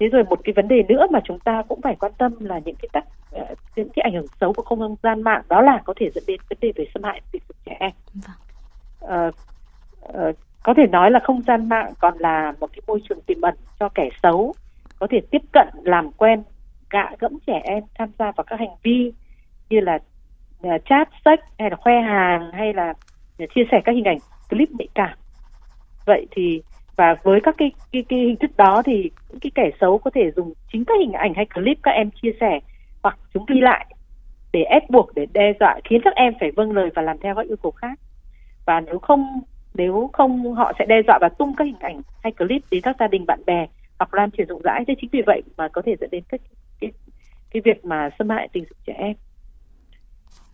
Thế 0.00 0.08
rồi 0.08 0.24
một 0.24 0.40
cái 0.44 0.52
vấn 0.52 0.68
đề 0.68 0.82
nữa 0.88 1.06
mà 1.10 1.20
chúng 1.24 1.38
ta 1.38 1.62
cũng 1.68 1.80
phải 1.80 1.96
quan 2.00 2.12
tâm 2.18 2.32
là 2.40 2.60
những 2.64 2.76
cái 2.76 2.88
tác 2.92 3.04
uh, 3.36 3.58
những 3.76 3.88
cái 3.94 4.02
ảnh 4.02 4.12
hưởng 4.12 4.26
xấu 4.40 4.52
của 4.52 4.62
không 4.62 4.96
gian 5.02 5.22
mạng 5.22 5.42
đó 5.48 5.60
là 5.60 5.82
có 5.84 5.94
thể 5.96 6.10
dẫn 6.14 6.24
đến 6.26 6.40
vấn 6.50 6.58
đề 6.60 6.72
về 6.76 6.86
xâm 6.94 7.02
hại 7.02 7.20
tình 7.32 7.42
dục 7.48 7.56
trẻ 7.66 7.76
em. 7.80 7.92
Uh, 9.04 9.34
uh, 10.08 10.36
có 10.64 10.74
thể 10.76 10.86
nói 10.86 11.10
là 11.10 11.20
không 11.24 11.42
gian 11.42 11.68
mạng 11.68 11.92
còn 11.98 12.14
là 12.18 12.52
một 12.60 12.70
cái 12.72 12.80
môi 12.86 13.00
trường 13.08 13.20
tiềm 13.20 13.40
ẩn 13.40 13.54
cho 13.80 13.88
kẻ 13.88 14.08
xấu 14.22 14.54
có 14.98 15.06
thể 15.10 15.20
tiếp 15.30 15.42
cận 15.52 15.68
làm 15.82 16.12
quen 16.12 16.42
gạ 16.90 17.10
gẫm 17.18 17.38
trẻ 17.46 17.60
em 17.64 17.82
tham 17.98 18.08
gia 18.18 18.32
vào 18.32 18.44
các 18.46 18.58
hành 18.58 18.76
vi 18.82 19.12
như 19.70 19.80
là 19.80 19.98
ờ, 20.62 20.70
chat 20.84 21.08
sách 21.24 21.40
hay 21.58 21.70
là 21.70 21.76
khoe 21.76 22.00
hàng 22.00 22.50
hay 22.52 22.72
là 22.72 22.94
ờ, 23.38 23.46
chia 23.54 23.62
sẻ 23.70 23.80
các 23.84 23.92
hình 23.92 24.04
ảnh 24.04 24.18
clip 24.50 24.68
nhạy 24.70 24.88
cảm. 24.94 25.18
Vậy 26.06 26.26
thì 26.30 26.62
và 26.96 27.14
với 27.22 27.40
các 27.42 27.54
cái, 27.58 27.72
cái 27.92 28.04
cái 28.08 28.18
hình 28.18 28.36
thức 28.36 28.56
đó 28.56 28.82
thì 28.86 29.10
những 29.30 29.40
cái 29.40 29.50
kẻ 29.54 29.70
xấu 29.80 29.98
có 29.98 30.10
thể 30.14 30.30
dùng 30.36 30.52
chính 30.72 30.84
các 30.84 30.94
hình 31.00 31.12
ảnh 31.12 31.34
hay 31.34 31.46
clip 31.54 31.78
các 31.82 31.90
em 31.90 32.10
chia 32.22 32.32
sẻ 32.40 32.60
hoặc 33.02 33.18
chúng 33.34 33.44
ghi 33.48 33.60
lại 33.60 33.86
để 34.52 34.62
ép 34.62 34.90
buộc 34.90 35.14
để 35.14 35.26
đe 35.32 35.52
dọa 35.60 35.80
khiến 35.84 36.00
các 36.04 36.14
em 36.14 36.32
phải 36.40 36.50
vâng 36.50 36.72
lời 36.72 36.90
và 36.94 37.02
làm 37.02 37.18
theo 37.18 37.34
các 37.34 37.46
yêu 37.46 37.56
cầu 37.62 37.72
khác. 37.72 37.98
Và 38.66 38.80
nếu 38.80 38.98
không 38.98 39.40
nếu 39.74 40.10
không 40.12 40.54
họ 40.54 40.72
sẽ 40.78 40.84
đe 40.88 40.96
dọa 41.06 41.18
và 41.20 41.28
tung 41.28 41.56
các 41.56 41.64
hình 41.64 41.78
ảnh 41.80 42.00
hay 42.22 42.32
clip 42.32 42.62
đến 42.70 42.80
các 42.82 42.96
gia 43.00 43.08
đình 43.08 43.26
bạn 43.26 43.40
bè 43.46 43.66
hoặc 43.98 44.14
lan 44.14 44.30
truyền 44.30 44.48
rộng 44.48 44.62
rãi. 44.62 44.84
Thế 44.88 44.94
chính 45.00 45.10
vì 45.12 45.22
vậy 45.26 45.42
mà 45.56 45.68
có 45.68 45.82
thể 45.86 45.96
dẫn 46.00 46.10
đến 46.10 46.24
các 46.28 46.40
cái 46.80 46.92
cái 47.50 47.62
việc 47.64 47.84
mà 47.84 48.10
xâm 48.18 48.28
hại 48.28 48.48
tình 48.52 48.64
dục 48.68 48.78
trẻ 48.86 48.92
em. 48.98 49.16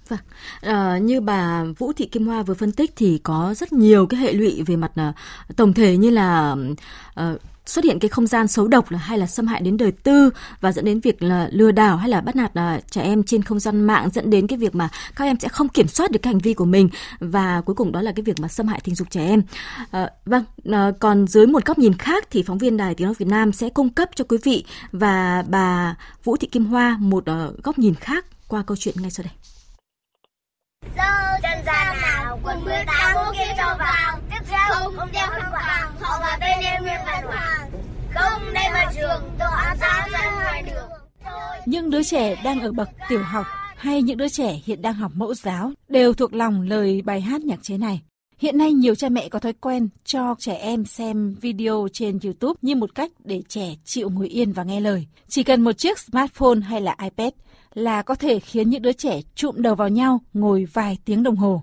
Vâng, 0.09 0.19
à, 0.61 0.99
như 0.99 1.21
bà 1.21 1.65
Vũ 1.79 1.93
Thị 1.93 2.07
Kim 2.07 2.27
Hoa 2.27 2.43
vừa 2.43 2.55
phân 2.55 2.73
tích 2.73 2.91
thì 2.97 3.21
có 3.23 3.55
rất 3.57 3.73
nhiều 3.73 4.07
cái 4.07 4.21
hệ 4.21 4.33
lụy 4.33 4.63
về 4.67 4.77
mặt 4.77 4.93
à, 4.95 5.13
tổng 5.57 5.73
thể 5.73 5.97
như 5.97 6.11
là 6.11 6.57
à, 7.15 7.33
xuất 7.71 7.85
hiện 7.85 7.99
cái 7.99 8.09
không 8.09 8.27
gian 8.27 8.49
xấu 8.49 8.69
độc 8.69 8.91
là 8.91 8.99
hay 8.99 9.19
là 9.19 9.27
xâm 9.27 9.47
hại 9.47 9.61
đến 9.61 9.77
đời 9.77 9.93
tư 9.93 10.31
và 10.61 10.73
dẫn 10.73 10.85
đến 10.85 11.01
việc 11.01 11.23
là 11.23 11.49
lừa 11.53 11.71
đảo 11.71 11.97
hay 11.97 12.09
là 12.09 12.21
bắt 12.21 12.37
nạt 12.37 12.55
à, 12.55 12.81
trẻ 12.91 13.03
em 13.03 13.23
trên 13.23 13.43
không 13.43 13.61
gian 13.61 13.81
mạng 13.81 14.09
dẫn 14.13 14.31
đến 14.31 14.47
cái 14.47 14.59
việc 14.59 14.75
mà 14.75 14.89
các 15.17 15.25
em 15.25 15.39
sẽ 15.41 15.49
không 15.49 15.69
kiểm 15.69 15.89
soát 15.89 16.11
được 16.11 16.19
cái 16.23 16.33
hành 16.33 16.41
vi 16.41 16.55
của 16.55 16.65
mình 16.65 16.89
và 17.21 17.63
cuối 17.67 17.77
cùng 17.77 17.93
đó 17.93 18.03
là 18.03 18.13
cái 18.13 18.23
việc 18.23 18.41
mà 18.41 18.49
xâm 18.49 18.69
hại 18.69 18.81
tình 18.85 18.95
dục 18.95 19.11
trẻ 19.11 19.27
em. 19.27 19.43
À, 19.91 20.11
vâng, 20.25 20.45
à, 20.73 20.91
còn 21.01 21.27
dưới 21.27 21.47
một 21.47 21.65
góc 21.65 21.79
nhìn 21.79 21.95
khác 21.99 22.25
thì 22.31 22.43
phóng 22.43 22.59
viên 22.59 22.77
Đài 22.77 22.95
Tiếng 22.95 23.07
nói 23.07 23.15
Việt 23.19 23.29
Nam 23.29 23.53
sẽ 23.53 23.69
cung 23.69 23.89
cấp 23.89 24.09
cho 24.15 24.25
quý 24.29 24.39
vị 24.45 24.65
và 24.93 25.45
bà 25.49 25.97
Vũ 26.25 26.37
Thị 26.37 26.49
Kim 26.49 26.67
Hoa 26.67 26.97
một 27.01 27.25
uh, 27.31 27.63
góc 27.65 27.79
nhìn 27.79 27.95
khác 27.95 28.27
qua 28.49 28.63
câu 28.67 28.77
chuyện 28.77 28.95
ngay 28.99 29.11
sau 29.11 29.25
đây 29.25 29.33
dơ 30.97 31.39
chân 31.43 31.65
nào 31.65 32.41
quần 32.45 32.65
mưa 32.65 32.71
kia 33.39 33.55
cho 33.57 33.77
vào 33.79 34.19
tiếp 34.31 34.45
theo 34.51 34.91
không 34.97 35.13
đeo 35.13 35.27
khăn 35.31 35.51
quàng 35.51 35.93
họ 36.01 36.19
và 36.21 36.37
đây 36.41 36.81
nguyên 36.81 37.01
vẹn 37.07 37.27
hoàng 37.27 37.60
không 38.15 38.43
đem 38.55 38.73
vào 38.73 38.93
trường 38.95 39.31
tổ 39.39 39.47
ra 39.81 40.07
ra 40.13 40.31
ngoài 40.35 40.63
đường 40.63 40.91
những 41.67 41.91
đứa 41.91 42.03
trẻ 42.03 42.43
đang 42.45 42.61
ở 42.61 42.73
bậc 42.73 42.89
tiểu 43.09 43.23
học 43.23 43.47
hay 43.77 44.03
những 44.03 44.17
đứa 44.17 44.29
trẻ 44.29 44.61
hiện 44.65 44.83
đang 44.83 44.95
học 44.95 45.13
mẫu 45.15 45.35
giáo 45.35 45.73
đều 45.89 46.13
thuộc 46.13 46.35
lòng 46.35 46.63
lời 46.63 47.03
bài 47.03 47.21
hát 47.21 47.41
nhạc 47.41 47.63
chế 47.63 47.79
này. 47.79 48.01
Hiện 48.39 48.59
nay 48.59 48.73
nhiều 48.73 48.95
cha 48.95 49.09
mẹ 49.09 49.29
có 49.29 49.39
thói 49.39 49.53
quen 49.53 49.89
cho 50.05 50.35
trẻ 50.39 50.55
em 50.55 50.85
xem 50.85 51.35
video 51.41 51.89
trên 51.93 52.19
YouTube 52.25 52.55
như 52.63 52.77
một 52.77 52.95
cách 52.95 53.13
để 53.25 53.43
trẻ 53.49 53.75
chịu 53.85 54.11
ngồi 54.11 54.29
yên 54.29 54.53
và 54.53 54.65
nghe 54.65 54.81
lời. 54.81 55.07
Chỉ 55.29 55.43
cần 55.43 55.63
một 55.63 55.73
chiếc 55.73 55.99
smartphone 55.99 56.61
hay 56.61 56.81
là 56.81 56.97
iPad 57.03 57.33
là 57.75 58.03
có 58.03 58.15
thể 58.15 58.39
khiến 58.39 58.71
những 58.71 58.83
đứa 58.83 58.93
trẻ 58.93 59.21
trụm 59.35 59.55
đầu 59.59 59.75
vào 59.75 59.89
nhau 59.89 60.21
ngồi 60.35 60.67
vài 60.73 60.99
tiếng 61.05 61.23
đồng 61.23 61.37
hồ. 61.37 61.63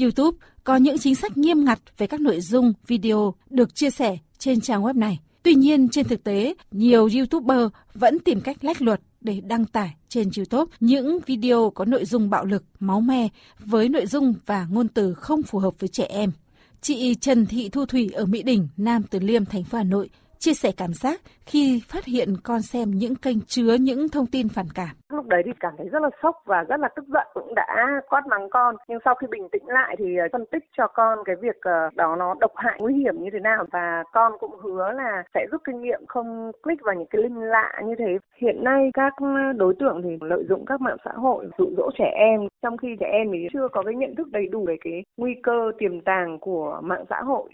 YouTube 0.00 0.38
có 0.64 0.76
những 0.76 0.98
chính 0.98 1.14
sách 1.14 1.36
nghiêm 1.36 1.64
ngặt 1.64 1.78
về 1.98 2.06
các 2.06 2.20
nội 2.20 2.40
dung 2.40 2.72
video 2.86 3.34
được 3.50 3.74
chia 3.74 3.90
sẻ 3.90 4.18
trên 4.38 4.60
trang 4.60 4.82
web 4.82 4.98
này. 4.98 5.20
Tuy 5.42 5.54
nhiên, 5.54 5.88
trên 5.88 6.08
thực 6.08 6.24
tế, 6.24 6.54
nhiều 6.70 7.08
YouTuber 7.16 7.60
vẫn 7.94 8.18
tìm 8.18 8.40
cách 8.40 8.64
lách 8.64 8.82
luật 8.82 9.00
để 9.20 9.40
đăng 9.40 9.64
tải 9.64 9.94
trên 10.08 10.30
YouTube 10.36 10.76
những 10.80 11.18
video 11.26 11.70
có 11.74 11.84
nội 11.84 12.04
dung 12.04 12.30
bạo 12.30 12.44
lực, 12.44 12.64
máu 12.80 13.00
me 13.00 13.28
với 13.58 13.88
nội 13.88 14.06
dung 14.06 14.34
và 14.46 14.66
ngôn 14.70 14.88
từ 14.88 15.14
không 15.14 15.42
phù 15.42 15.58
hợp 15.58 15.74
với 15.78 15.88
trẻ 15.88 16.04
em. 16.04 16.32
Chị 16.80 17.14
Trần 17.14 17.46
Thị 17.46 17.68
Thu 17.68 17.86
Thủy 17.86 18.10
ở 18.14 18.26
Mỹ 18.26 18.42
Đình, 18.42 18.68
Nam 18.76 19.02
Từ 19.10 19.18
Liêm, 19.18 19.44
thành 19.44 19.64
phố 19.64 19.78
Hà 19.78 19.84
Nội 19.84 20.10
chia 20.42 20.54
sẻ 20.54 20.70
cảm 20.76 20.92
giác 20.92 21.20
khi 21.46 21.82
phát 21.90 22.04
hiện 22.04 22.28
con 22.44 22.62
xem 22.62 22.90
những 22.90 23.14
kênh 23.14 23.40
chứa 23.46 23.74
những 23.80 24.08
thông 24.08 24.26
tin 24.26 24.48
phản 24.48 24.66
cảm. 24.74 24.94
Lúc 25.12 25.26
đấy 25.26 25.42
thì 25.46 25.52
cảm 25.60 25.72
thấy 25.78 25.88
rất 25.88 26.02
là 26.02 26.10
sốc 26.22 26.36
và 26.46 26.64
rất 26.68 26.80
là 26.80 26.88
tức 26.96 27.04
giận, 27.14 27.26
cũng 27.34 27.54
đã 27.54 27.66
quát 28.08 28.26
mắng 28.26 28.50
con. 28.50 28.76
Nhưng 28.88 28.98
sau 29.04 29.14
khi 29.14 29.26
bình 29.30 29.48
tĩnh 29.52 29.66
lại 29.66 29.96
thì 29.98 30.16
ờ, 30.16 30.26
phân 30.32 30.44
tích 30.52 30.64
cho 30.76 30.86
con 30.86 31.18
cái 31.24 31.36
việc 31.40 31.56
ờ, 31.60 31.90
đó 31.94 32.16
nó 32.18 32.34
độc 32.40 32.52
hại, 32.56 32.76
nguy 32.80 32.94
hiểm 32.94 33.22
như 33.22 33.30
thế 33.32 33.40
nào 33.40 33.64
và 33.72 34.02
con 34.12 34.32
cũng 34.40 34.56
hứa 34.62 34.92
là 34.92 35.22
sẽ 35.34 35.46
rút 35.50 35.60
kinh 35.64 35.82
nghiệm, 35.82 36.00
không 36.08 36.52
click 36.62 36.82
vào 36.84 36.94
những 36.94 37.08
cái 37.10 37.22
link 37.22 37.36
lạ 37.36 37.72
như 37.84 37.94
thế. 37.98 38.18
Hiện 38.42 38.64
nay 38.64 38.90
các 38.94 39.14
đối 39.56 39.74
tượng 39.80 40.02
thì 40.04 40.10
lợi 40.20 40.44
dụng 40.48 40.64
các 40.66 40.80
mạng 40.80 40.96
xã 41.04 41.10
hội 41.14 41.46
dụ 41.58 41.64
dỗ 41.76 41.90
trẻ 41.98 42.10
em 42.16 42.40
trong 42.62 42.76
khi 42.76 42.88
trẻ 43.00 43.06
em 43.12 43.26
thì 43.32 43.38
chưa 43.52 43.68
có 43.72 43.82
cái 43.82 43.94
nhận 43.94 44.14
thức 44.16 44.28
đầy 44.32 44.46
đủ 44.46 44.64
về 44.66 44.76
cái 44.84 45.04
nguy 45.16 45.34
cơ 45.42 45.72
tiềm 45.78 46.00
tàng 46.00 46.38
của 46.40 46.80
mạng 46.82 47.04
xã 47.10 47.20
hội. 47.22 47.50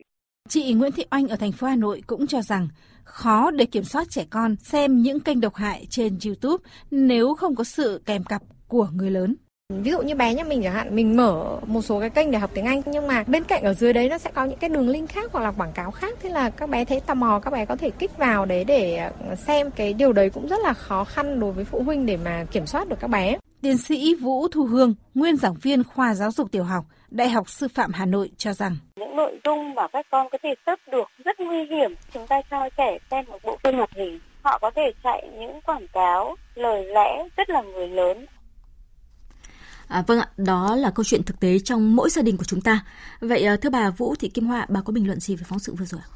Chị 0.48 0.72
Nguyễn 0.72 0.92
Thị 0.92 1.04
Oanh 1.10 1.28
ở 1.28 1.36
thành 1.36 1.52
phố 1.52 1.66
Hà 1.66 1.76
Nội 1.76 2.02
cũng 2.06 2.26
cho 2.26 2.42
rằng 2.42 2.68
khó 3.04 3.50
để 3.50 3.64
kiểm 3.64 3.84
soát 3.84 4.10
trẻ 4.10 4.24
con 4.30 4.56
xem 4.56 5.02
những 5.02 5.20
kênh 5.20 5.40
độc 5.40 5.54
hại 5.54 5.86
trên 5.90 6.18
YouTube 6.24 6.64
nếu 6.90 7.34
không 7.34 7.54
có 7.54 7.64
sự 7.64 8.00
kèm 8.06 8.24
cặp 8.24 8.42
của 8.68 8.88
người 8.92 9.10
lớn. 9.10 9.34
Ví 9.68 9.90
dụ 9.90 10.02
như 10.02 10.14
bé 10.14 10.34
nhà 10.34 10.44
mình 10.44 10.62
chẳng 10.62 10.72
hạn, 10.72 10.96
mình 10.96 11.16
mở 11.16 11.60
một 11.66 11.82
số 11.82 12.00
cái 12.00 12.10
kênh 12.10 12.30
để 12.30 12.38
học 12.38 12.50
tiếng 12.54 12.64
Anh 12.64 12.82
nhưng 12.86 13.06
mà 13.06 13.24
bên 13.26 13.44
cạnh 13.44 13.62
ở 13.62 13.74
dưới 13.74 13.92
đấy 13.92 14.08
nó 14.08 14.18
sẽ 14.18 14.30
có 14.34 14.44
những 14.44 14.58
cái 14.58 14.70
đường 14.70 14.88
link 14.88 15.10
khác 15.10 15.30
hoặc 15.32 15.40
là 15.40 15.50
quảng 15.52 15.72
cáo 15.72 15.90
khác 15.90 16.18
thế 16.22 16.28
là 16.30 16.50
các 16.50 16.70
bé 16.70 16.84
thấy 16.84 17.00
tò 17.00 17.14
mò 17.14 17.40
các 17.40 17.50
bé 17.50 17.64
có 17.64 17.76
thể 17.76 17.90
kích 17.90 18.18
vào 18.18 18.44
đấy 18.44 18.64
để 18.64 19.10
xem 19.46 19.70
cái 19.70 19.92
điều 19.92 20.12
đấy 20.12 20.30
cũng 20.30 20.48
rất 20.48 20.60
là 20.62 20.72
khó 20.72 21.04
khăn 21.04 21.40
đối 21.40 21.52
với 21.52 21.64
phụ 21.64 21.82
huynh 21.82 22.06
để 22.06 22.16
mà 22.16 22.46
kiểm 22.50 22.66
soát 22.66 22.88
được 22.88 22.96
các 23.00 23.08
bé. 23.08 23.38
Tiến 23.60 23.78
sĩ 23.78 24.14
Vũ 24.14 24.48
Thu 24.48 24.64
Hương, 24.64 24.94
nguyên 25.14 25.36
giảng 25.36 25.54
viên 25.62 25.84
khoa 25.84 26.14
giáo 26.14 26.30
dục 26.30 26.50
tiểu 26.52 26.64
học, 26.64 26.84
Đại 27.10 27.28
học 27.28 27.48
Sư 27.48 27.68
phạm 27.68 27.92
Hà 27.92 28.06
Nội 28.06 28.30
cho 28.36 28.52
rằng 28.52 28.76
những 28.96 29.16
nội 29.16 29.40
dung 29.44 29.74
mà 29.74 29.88
các 29.92 30.06
con 30.10 30.26
có 30.32 30.38
thể 30.42 30.54
sắp 30.66 30.78
được 30.92 31.08
rất 31.24 31.40
nguy 31.40 31.64
hiểm. 31.64 31.94
Chúng 32.14 32.26
ta 32.26 32.40
cho 32.50 32.68
trẻ 32.76 32.98
xem 33.10 33.24
một 33.28 33.38
bộ 33.44 33.58
phim 33.64 33.74
hoạt 33.74 33.90
hình, 33.94 34.20
họ 34.42 34.58
có 34.62 34.70
thể 34.76 34.92
chạy 35.04 35.28
những 35.38 35.60
quảng 35.60 35.86
cáo, 35.92 36.36
lời 36.54 36.84
lẽ 36.84 37.28
rất 37.36 37.50
là 37.50 37.62
người 37.62 37.88
lớn. 37.88 38.26
À, 39.88 40.04
vâng 40.06 40.18
ạ, 40.18 40.28
đó 40.36 40.76
là 40.76 40.90
câu 40.90 41.04
chuyện 41.04 41.22
thực 41.22 41.40
tế 41.40 41.58
trong 41.58 41.96
mỗi 41.96 42.10
gia 42.10 42.22
đình 42.22 42.36
của 42.36 42.44
chúng 42.44 42.60
ta. 42.60 42.84
Vậy 43.20 43.44
à, 43.44 43.56
thưa 43.62 43.70
bà 43.70 43.90
Vũ 43.90 44.14
Thị 44.14 44.28
Kim 44.28 44.46
Hoa, 44.46 44.66
bà 44.68 44.80
có 44.84 44.92
bình 44.92 45.06
luận 45.06 45.20
gì 45.20 45.36
về 45.36 45.42
phóng 45.46 45.58
sự 45.58 45.74
vừa 45.78 45.84
rồi 45.84 46.00
ạ? 46.04 46.08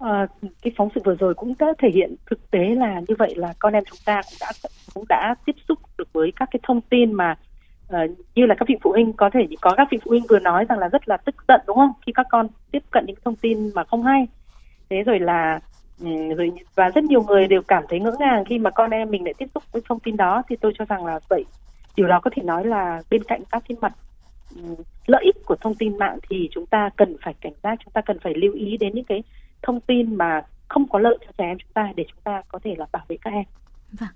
À, 0.00 0.26
cái 0.62 0.72
phóng 0.76 0.88
sự 0.94 1.00
vừa 1.04 1.14
rồi 1.14 1.34
cũng 1.34 1.54
đã 1.58 1.66
thể 1.78 1.88
hiện 1.94 2.14
thực 2.30 2.50
tế 2.50 2.58
là 2.76 3.00
như 3.08 3.14
vậy 3.18 3.34
là 3.36 3.54
con 3.58 3.72
em 3.72 3.84
chúng 3.90 3.98
ta 4.04 4.20
cũng 4.22 4.38
đã 4.40 4.52
cũng 4.94 5.04
đã 5.08 5.34
tiếp 5.46 5.56
xúc 5.68 5.78
được 5.98 6.12
với 6.12 6.32
các 6.36 6.48
cái 6.52 6.60
thông 6.62 6.80
tin 6.80 7.12
mà 7.12 7.34
uh, 7.90 8.18
như 8.34 8.46
là 8.46 8.54
các 8.54 8.68
vị 8.68 8.76
phụ 8.82 8.90
huynh 8.90 9.12
có 9.12 9.30
thể 9.32 9.46
có 9.60 9.74
các 9.76 9.88
vị 9.90 9.98
phụ 10.04 10.10
huynh 10.10 10.24
vừa 10.28 10.38
nói 10.38 10.64
rằng 10.68 10.78
là 10.78 10.88
rất 10.88 11.08
là 11.08 11.16
tức 11.16 11.34
giận 11.48 11.60
đúng 11.66 11.76
không? 11.76 11.92
Khi 12.06 12.12
các 12.12 12.26
con 12.30 12.46
tiếp 12.70 12.82
cận 12.90 13.04
những 13.06 13.16
thông 13.24 13.36
tin 13.36 13.70
mà 13.74 13.84
không 13.84 14.02
hay. 14.02 14.26
Thế 14.90 15.02
rồi 15.06 15.20
là 15.20 15.60
ừ, 16.00 16.06
rồi 16.36 16.52
và 16.74 16.88
rất 16.88 17.04
nhiều 17.04 17.22
người 17.22 17.48
đều 17.48 17.62
cảm 17.62 17.84
thấy 17.88 18.00
ngỡ 18.00 18.12
ngàng 18.18 18.44
khi 18.44 18.58
mà 18.58 18.70
con 18.70 18.90
em 18.90 19.10
mình 19.10 19.24
lại 19.24 19.34
tiếp 19.38 19.46
xúc 19.54 19.62
với 19.72 19.82
thông 19.88 20.00
tin 20.00 20.16
đó. 20.16 20.42
Thì 20.48 20.56
tôi 20.56 20.72
cho 20.78 20.84
rằng 20.84 21.04
là 21.04 21.18
vậy. 21.28 21.44
Điều 21.96 22.08
đó 22.08 22.20
có 22.22 22.30
thể 22.36 22.42
nói 22.42 22.64
là 22.66 23.02
bên 23.10 23.24
cạnh 23.24 23.42
các 23.50 23.62
cái 23.68 23.76
mặt 23.80 23.92
ừ, 24.56 24.62
lợi 25.06 25.24
ích 25.24 25.36
của 25.46 25.56
thông 25.60 25.74
tin 25.74 25.98
mạng 25.98 26.18
thì 26.30 26.48
chúng 26.52 26.66
ta 26.66 26.90
cần 26.96 27.16
phải 27.22 27.34
cảnh 27.40 27.52
giác 27.62 27.78
chúng 27.84 27.92
ta 27.92 28.00
cần 28.00 28.18
phải 28.22 28.34
lưu 28.34 28.52
ý 28.52 28.76
đến 28.76 28.94
những 28.94 29.04
cái 29.04 29.22
thông 29.62 29.80
tin 29.80 30.14
mà 30.14 30.42
không 30.68 30.88
có 30.88 30.98
lợi 30.98 31.18
cho 31.20 31.32
trẻ 31.38 31.44
em 31.44 31.58
chúng 31.58 31.72
ta 31.74 31.92
để 31.96 32.04
chúng 32.08 32.20
ta 32.24 32.42
có 32.48 32.58
thể 32.64 32.74
là 32.78 32.86
bảo 32.92 33.04
vệ 33.08 33.16
các 33.22 33.32
em. 33.32 33.44
Vâng. 33.92 34.08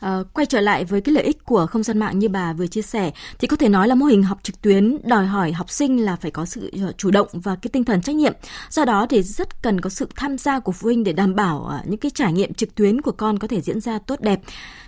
À, 0.00 0.18
quay 0.34 0.46
trở 0.46 0.60
lại 0.60 0.84
với 0.84 1.00
cái 1.00 1.14
lợi 1.14 1.24
ích 1.24 1.44
của 1.44 1.66
không 1.66 1.82
gian 1.82 1.98
mạng 1.98 2.18
như 2.18 2.28
bà 2.28 2.52
vừa 2.52 2.66
chia 2.66 2.82
sẻ 2.82 3.10
thì 3.38 3.48
có 3.48 3.56
thể 3.56 3.68
nói 3.68 3.88
là 3.88 3.94
mô 3.94 4.06
hình 4.06 4.22
học 4.22 4.38
trực 4.42 4.62
tuyến 4.62 4.98
đòi 5.04 5.26
hỏi 5.26 5.52
học 5.52 5.70
sinh 5.70 6.04
là 6.04 6.16
phải 6.16 6.30
có 6.30 6.44
sự 6.44 6.70
ờ, 6.82 6.92
chủ 6.92 7.10
động 7.10 7.28
và 7.32 7.56
cái 7.56 7.70
tinh 7.72 7.84
thần 7.84 8.02
trách 8.02 8.16
nhiệm. 8.16 8.32
Do 8.70 8.84
đó 8.84 9.06
thì 9.10 9.22
rất 9.22 9.62
cần 9.62 9.80
có 9.80 9.90
sự 9.90 10.08
tham 10.16 10.38
gia 10.38 10.58
của 10.60 10.72
phụ 10.72 10.86
huynh 10.86 11.04
để 11.04 11.12
đảm 11.12 11.34
bảo 11.34 11.64
ờ, 11.64 11.80
những 11.84 12.00
cái 12.00 12.10
trải 12.14 12.32
nghiệm 12.32 12.54
trực 12.54 12.74
tuyến 12.74 13.00
của 13.00 13.12
con 13.12 13.38
có 13.38 13.48
thể 13.48 13.60
diễn 13.60 13.80
ra 13.80 13.98
tốt 13.98 14.20
đẹp. 14.20 14.40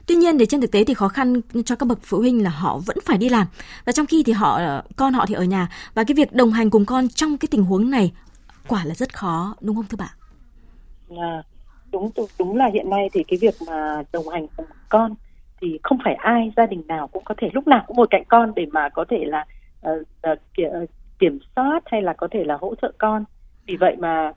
Tuy 0.06 0.14
nhiên 0.14 0.38
thì 0.38 0.46
trên 0.46 0.60
thực 0.60 0.70
tế 0.70 0.84
thì 0.84 0.94
khó 0.94 1.08
khăn 1.08 1.40
cho 1.64 1.76
các 1.76 1.86
bậc 1.86 1.98
phụ 2.02 2.18
huynh 2.18 2.42
là 2.42 2.50
họ 2.50 2.78
vẫn 2.78 2.96
phải 3.04 3.18
đi 3.18 3.28
làm 3.28 3.46
và 3.84 3.92
trong 3.92 4.06
khi 4.06 4.22
thì 4.22 4.32
họ 4.32 4.60
con 4.96 5.14
họ 5.14 5.26
thì 5.26 5.34
ở 5.34 5.44
nhà 5.44 5.68
và 5.94 6.04
cái 6.04 6.14
việc 6.14 6.32
đồng 6.32 6.52
hành 6.52 6.70
cùng 6.70 6.84
con 6.84 7.08
trong 7.08 7.38
cái 7.38 7.48
tình 7.50 7.62
huống 7.62 7.90
này 7.90 8.12
quả 8.66 8.84
là 8.84 8.94
rất 8.94 9.16
khó 9.16 9.54
đúng 9.60 9.76
không 9.76 9.86
thưa 9.88 9.96
bạn? 9.96 10.10
À, 11.10 11.16
dạ 11.16 11.49
đúng 11.92 12.10
đúng 12.38 12.56
là 12.56 12.66
hiện 12.66 12.90
nay 12.90 13.08
thì 13.12 13.24
cái 13.24 13.38
việc 13.42 13.54
mà 13.66 14.02
đồng 14.12 14.28
hành 14.28 14.46
cùng 14.56 14.66
con 14.88 15.14
thì 15.60 15.78
không 15.82 15.98
phải 16.04 16.14
ai 16.14 16.52
gia 16.56 16.66
đình 16.66 16.82
nào 16.86 17.08
cũng 17.08 17.24
có 17.24 17.34
thể 17.38 17.50
lúc 17.52 17.66
nào 17.66 17.84
cũng 17.86 17.96
ngồi 17.96 18.06
cạnh 18.10 18.24
con 18.28 18.52
để 18.56 18.66
mà 18.72 18.88
có 18.88 19.04
thể 19.08 19.24
là 19.24 19.44
uh, 19.90 20.08
uh, 20.32 20.90
kiểm 21.18 21.38
soát 21.56 21.82
hay 21.86 22.02
là 22.02 22.12
có 22.12 22.28
thể 22.30 22.44
là 22.44 22.56
hỗ 22.60 22.74
trợ 22.74 22.92
con. 22.98 23.24
Vì 23.66 23.76
vậy 23.76 23.96
mà 23.98 24.28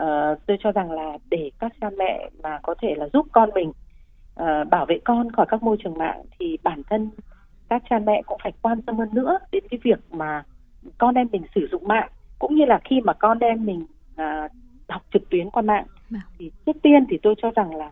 uh, 0.00 0.46
tôi 0.46 0.56
cho 0.60 0.72
rằng 0.72 0.90
là 0.90 1.18
để 1.30 1.50
các 1.58 1.72
cha 1.80 1.90
mẹ 1.98 2.30
mà 2.42 2.58
có 2.62 2.74
thể 2.82 2.94
là 2.96 3.08
giúp 3.12 3.26
con 3.32 3.50
mình 3.54 3.68
uh, 4.40 4.68
bảo 4.70 4.86
vệ 4.86 4.98
con 5.04 5.32
khỏi 5.32 5.46
các 5.48 5.62
môi 5.62 5.76
trường 5.84 5.98
mạng 5.98 6.22
thì 6.38 6.58
bản 6.62 6.82
thân 6.90 7.10
các 7.68 7.82
cha 7.90 7.98
mẹ 7.98 8.22
cũng 8.26 8.38
phải 8.42 8.52
quan 8.62 8.82
tâm 8.82 8.98
hơn 8.98 9.08
nữa 9.12 9.38
đến 9.52 9.64
cái 9.70 9.80
việc 9.82 9.98
mà 10.10 10.44
con 10.98 11.14
em 11.14 11.28
mình 11.32 11.42
sử 11.54 11.68
dụng 11.72 11.88
mạng. 11.88 12.08
Cũng 12.38 12.54
như 12.54 12.64
là 12.64 12.80
khi 12.84 13.00
mà 13.00 13.12
con 13.12 13.38
em 13.38 13.66
mình 13.66 13.86
uh, 14.12 14.50
học 14.88 15.02
trực 15.12 15.30
tuyến 15.30 15.50
qua 15.50 15.62
mạng 15.62 15.84
thì 16.38 16.50
trước 16.66 16.76
tiên 16.82 17.04
thì 17.10 17.18
tôi 17.22 17.34
cho 17.42 17.50
rằng 17.50 17.74
là 17.74 17.90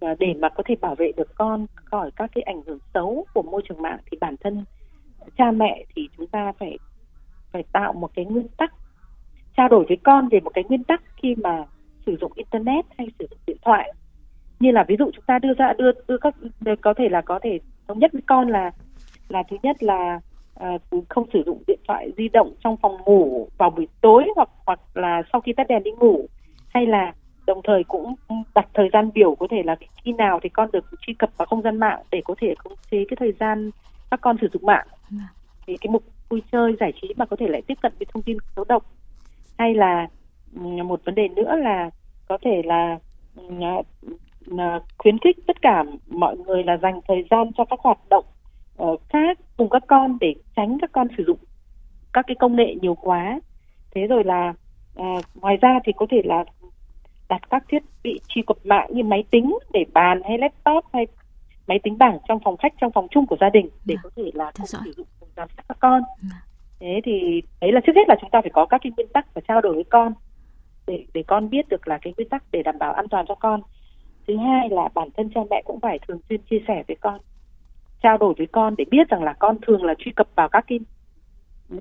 à, 0.00 0.14
để 0.18 0.34
mà 0.38 0.48
có 0.48 0.62
thể 0.66 0.74
bảo 0.80 0.94
vệ 0.94 1.12
được 1.16 1.34
con 1.34 1.66
khỏi 1.84 2.10
các 2.16 2.30
cái 2.34 2.42
ảnh 2.42 2.62
hưởng 2.66 2.78
xấu 2.94 3.26
của 3.34 3.42
môi 3.42 3.62
trường 3.68 3.82
mạng 3.82 3.98
thì 4.10 4.18
bản 4.20 4.36
thân 4.40 4.64
cha 5.38 5.50
mẹ 5.50 5.84
thì 5.94 6.08
chúng 6.16 6.26
ta 6.26 6.52
phải 6.58 6.78
phải 7.52 7.64
tạo 7.72 7.92
một 7.92 8.10
cái 8.14 8.24
nguyên 8.24 8.48
tắc 8.48 8.72
trao 9.56 9.68
đổi 9.68 9.84
với 9.88 9.96
con 10.02 10.28
về 10.28 10.40
một 10.40 10.50
cái 10.54 10.64
nguyên 10.68 10.84
tắc 10.84 11.02
khi 11.22 11.34
mà 11.34 11.64
sử 12.06 12.16
dụng 12.20 12.32
internet 12.34 12.84
hay 12.98 13.06
sử 13.18 13.26
dụng 13.30 13.38
điện 13.46 13.56
thoại. 13.62 13.92
Như 14.60 14.70
là 14.70 14.84
ví 14.88 14.96
dụ 14.98 15.10
chúng 15.14 15.24
ta 15.26 15.38
đưa 15.38 15.54
ra 15.54 15.72
đưa 15.78 15.90
đưa 16.08 16.18
các 16.18 16.34
có 16.82 16.94
thể 16.94 17.08
là 17.08 17.20
có 17.20 17.38
thể 17.42 17.58
thống 17.88 17.98
nhất 17.98 18.12
với 18.12 18.22
con 18.26 18.48
là 18.48 18.70
là 19.28 19.42
thứ 19.50 19.56
nhất 19.62 19.82
là 19.82 20.20
à, 20.54 20.78
không 21.08 21.26
sử 21.32 21.42
dụng 21.46 21.62
điện 21.66 21.78
thoại 21.88 22.12
di 22.16 22.28
động 22.28 22.54
trong 22.64 22.76
phòng 22.76 22.96
ngủ 23.04 23.48
vào 23.58 23.70
buổi 23.70 23.88
tối 24.00 24.24
hoặc 24.36 24.48
hoặc 24.66 24.80
là 24.94 25.22
sau 25.32 25.40
khi 25.40 25.52
tắt 25.52 25.66
đèn 25.68 25.82
đi 25.82 25.90
ngủ 25.90 26.26
hay 26.68 26.86
là 26.86 27.12
đồng 27.46 27.60
thời 27.64 27.84
cũng 27.84 28.14
đặt 28.54 28.66
thời 28.74 28.88
gian 28.92 29.10
biểu 29.14 29.34
có 29.34 29.46
thể 29.50 29.62
là 29.64 29.76
khi 30.04 30.12
nào 30.12 30.40
thì 30.42 30.48
con 30.48 30.68
được 30.72 30.84
truy 31.00 31.14
cập 31.14 31.30
vào 31.36 31.46
không 31.46 31.62
gian 31.62 31.78
mạng 31.78 32.02
để 32.10 32.22
có 32.24 32.34
thể 32.40 32.54
khống 32.58 32.74
chế 32.90 33.04
cái 33.08 33.16
thời 33.20 33.32
gian 33.40 33.70
các 34.10 34.20
con 34.20 34.36
sử 34.40 34.48
dụng 34.52 34.66
mạng. 34.66 34.86
Vâng. 35.10 35.20
thì 35.66 35.76
cái 35.76 35.90
mục 35.90 36.02
vui 36.28 36.42
chơi 36.52 36.76
giải 36.80 36.92
trí 37.02 37.14
mà 37.16 37.26
có 37.26 37.36
thể 37.36 37.48
lại 37.48 37.62
tiếp 37.62 37.78
cận 37.82 37.92
với 37.98 38.06
thông 38.12 38.22
tin 38.22 38.36
xấu 38.56 38.64
độc 38.68 38.84
hay 39.58 39.74
là 39.74 40.08
một 40.84 41.00
vấn 41.04 41.14
đề 41.14 41.28
nữa 41.28 41.56
là 41.56 41.90
có 42.28 42.38
thể 42.42 42.62
là 42.64 42.98
khuyến 44.98 45.18
khích 45.18 45.36
tất 45.46 45.62
cả 45.62 45.84
mọi 46.08 46.36
người 46.36 46.64
là 46.64 46.76
dành 46.76 47.00
thời 47.08 47.24
gian 47.30 47.52
cho 47.56 47.64
các 47.64 47.80
hoạt 47.82 47.98
động 48.10 48.24
uh, 48.82 49.00
khác 49.08 49.38
cùng 49.56 49.68
các 49.70 49.82
con 49.86 50.18
để 50.20 50.34
tránh 50.56 50.78
các 50.80 50.90
con 50.92 51.08
sử 51.16 51.24
dụng 51.26 51.38
các 52.12 52.24
cái 52.26 52.34
công 52.38 52.56
nghệ 52.56 52.74
nhiều 52.82 52.94
quá. 52.94 53.40
Thế 53.94 54.06
rồi 54.06 54.24
là 54.24 54.54
uh, 55.00 55.24
ngoài 55.34 55.56
ra 55.56 55.78
thì 55.84 55.92
có 55.96 56.06
thể 56.10 56.22
là 56.24 56.44
đặt 57.28 57.50
các 57.50 57.64
thiết 57.68 57.82
bị 58.02 58.20
truy 58.28 58.42
cập 58.46 58.56
mạng 58.64 58.88
như 58.90 59.02
máy 59.02 59.24
tính 59.30 59.58
để 59.72 59.84
bàn 59.92 60.22
hay 60.24 60.38
laptop 60.38 60.84
hay 60.92 61.06
máy 61.66 61.80
tính 61.82 61.98
bảng 61.98 62.18
trong 62.28 62.38
phòng 62.44 62.56
khách 62.56 62.72
trong 62.80 62.92
phòng 62.92 63.06
chung 63.10 63.26
của 63.26 63.36
gia 63.40 63.50
đình 63.50 63.68
để 63.84 63.94
à, 63.98 64.00
có 64.02 64.10
thể 64.16 64.30
là 64.34 64.52
cùng 64.56 64.66
sử 64.66 64.92
dụng 64.96 65.06
cùng 65.20 65.28
giám 65.36 65.48
sát 65.56 65.62
các 65.68 65.76
con. 65.80 66.02
À. 66.32 66.38
thế 66.80 67.00
thì 67.04 67.42
đấy 67.60 67.72
là 67.72 67.80
trước 67.86 67.92
hết 67.96 68.08
là 68.08 68.16
chúng 68.20 68.30
ta 68.30 68.40
phải 68.40 68.50
có 68.54 68.66
các 68.66 68.80
cái 68.84 68.92
nguyên 68.96 69.08
tắc 69.08 69.34
và 69.34 69.40
trao 69.48 69.60
đổi 69.60 69.74
với 69.74 69.84
con 69.84 70.12
để 70.86 71.04
để 71.14 71.22
con 71.26 71.50
biết 71.50 71.68
được 71.68 71.88
là 71.88 71.98
cái 72.02 72.12
nguyên 72.16 72.28
tắc 72.28 72.44
để 72.52 72.62
đảm 72.62 72.78
bảo 72.78 72.92
an 72.92 73.08
toàn 73.08 73.26
cho 73.28 73.34
con. 73.34 73.60
Thứ 74.26 74.36
hai 74.36 74.68
là 74.70 74.88
bản 74.94 75.08
thân 75.16 75.30
cha 75.34 75.40
mẹ 75.50 75.62
cũng 75.64 75.80
phải 75.80 75.98
thường 76.08 76.18
xuyên 76.28 76.40
chia 76.50 76.58
sẻ 76.68 76.82
với 76.88 76.96
con 77.00 77.20
trao 78.04 78.18
đổi 78.18 78.34
với 78.38 78.46
con 78.52 78.74
để 78.78 78.84
biết 78.90 79.08
rằng 79.08 79.22
là 79.22 79.32
con 79.32 79.56
thường 79.66 79.84
là 79.84 79.94
truy 79.98 80.12
cập 80.16 80.28
vào 80.34 80.48
các 80.48 80.64
cái, 80.68 80.80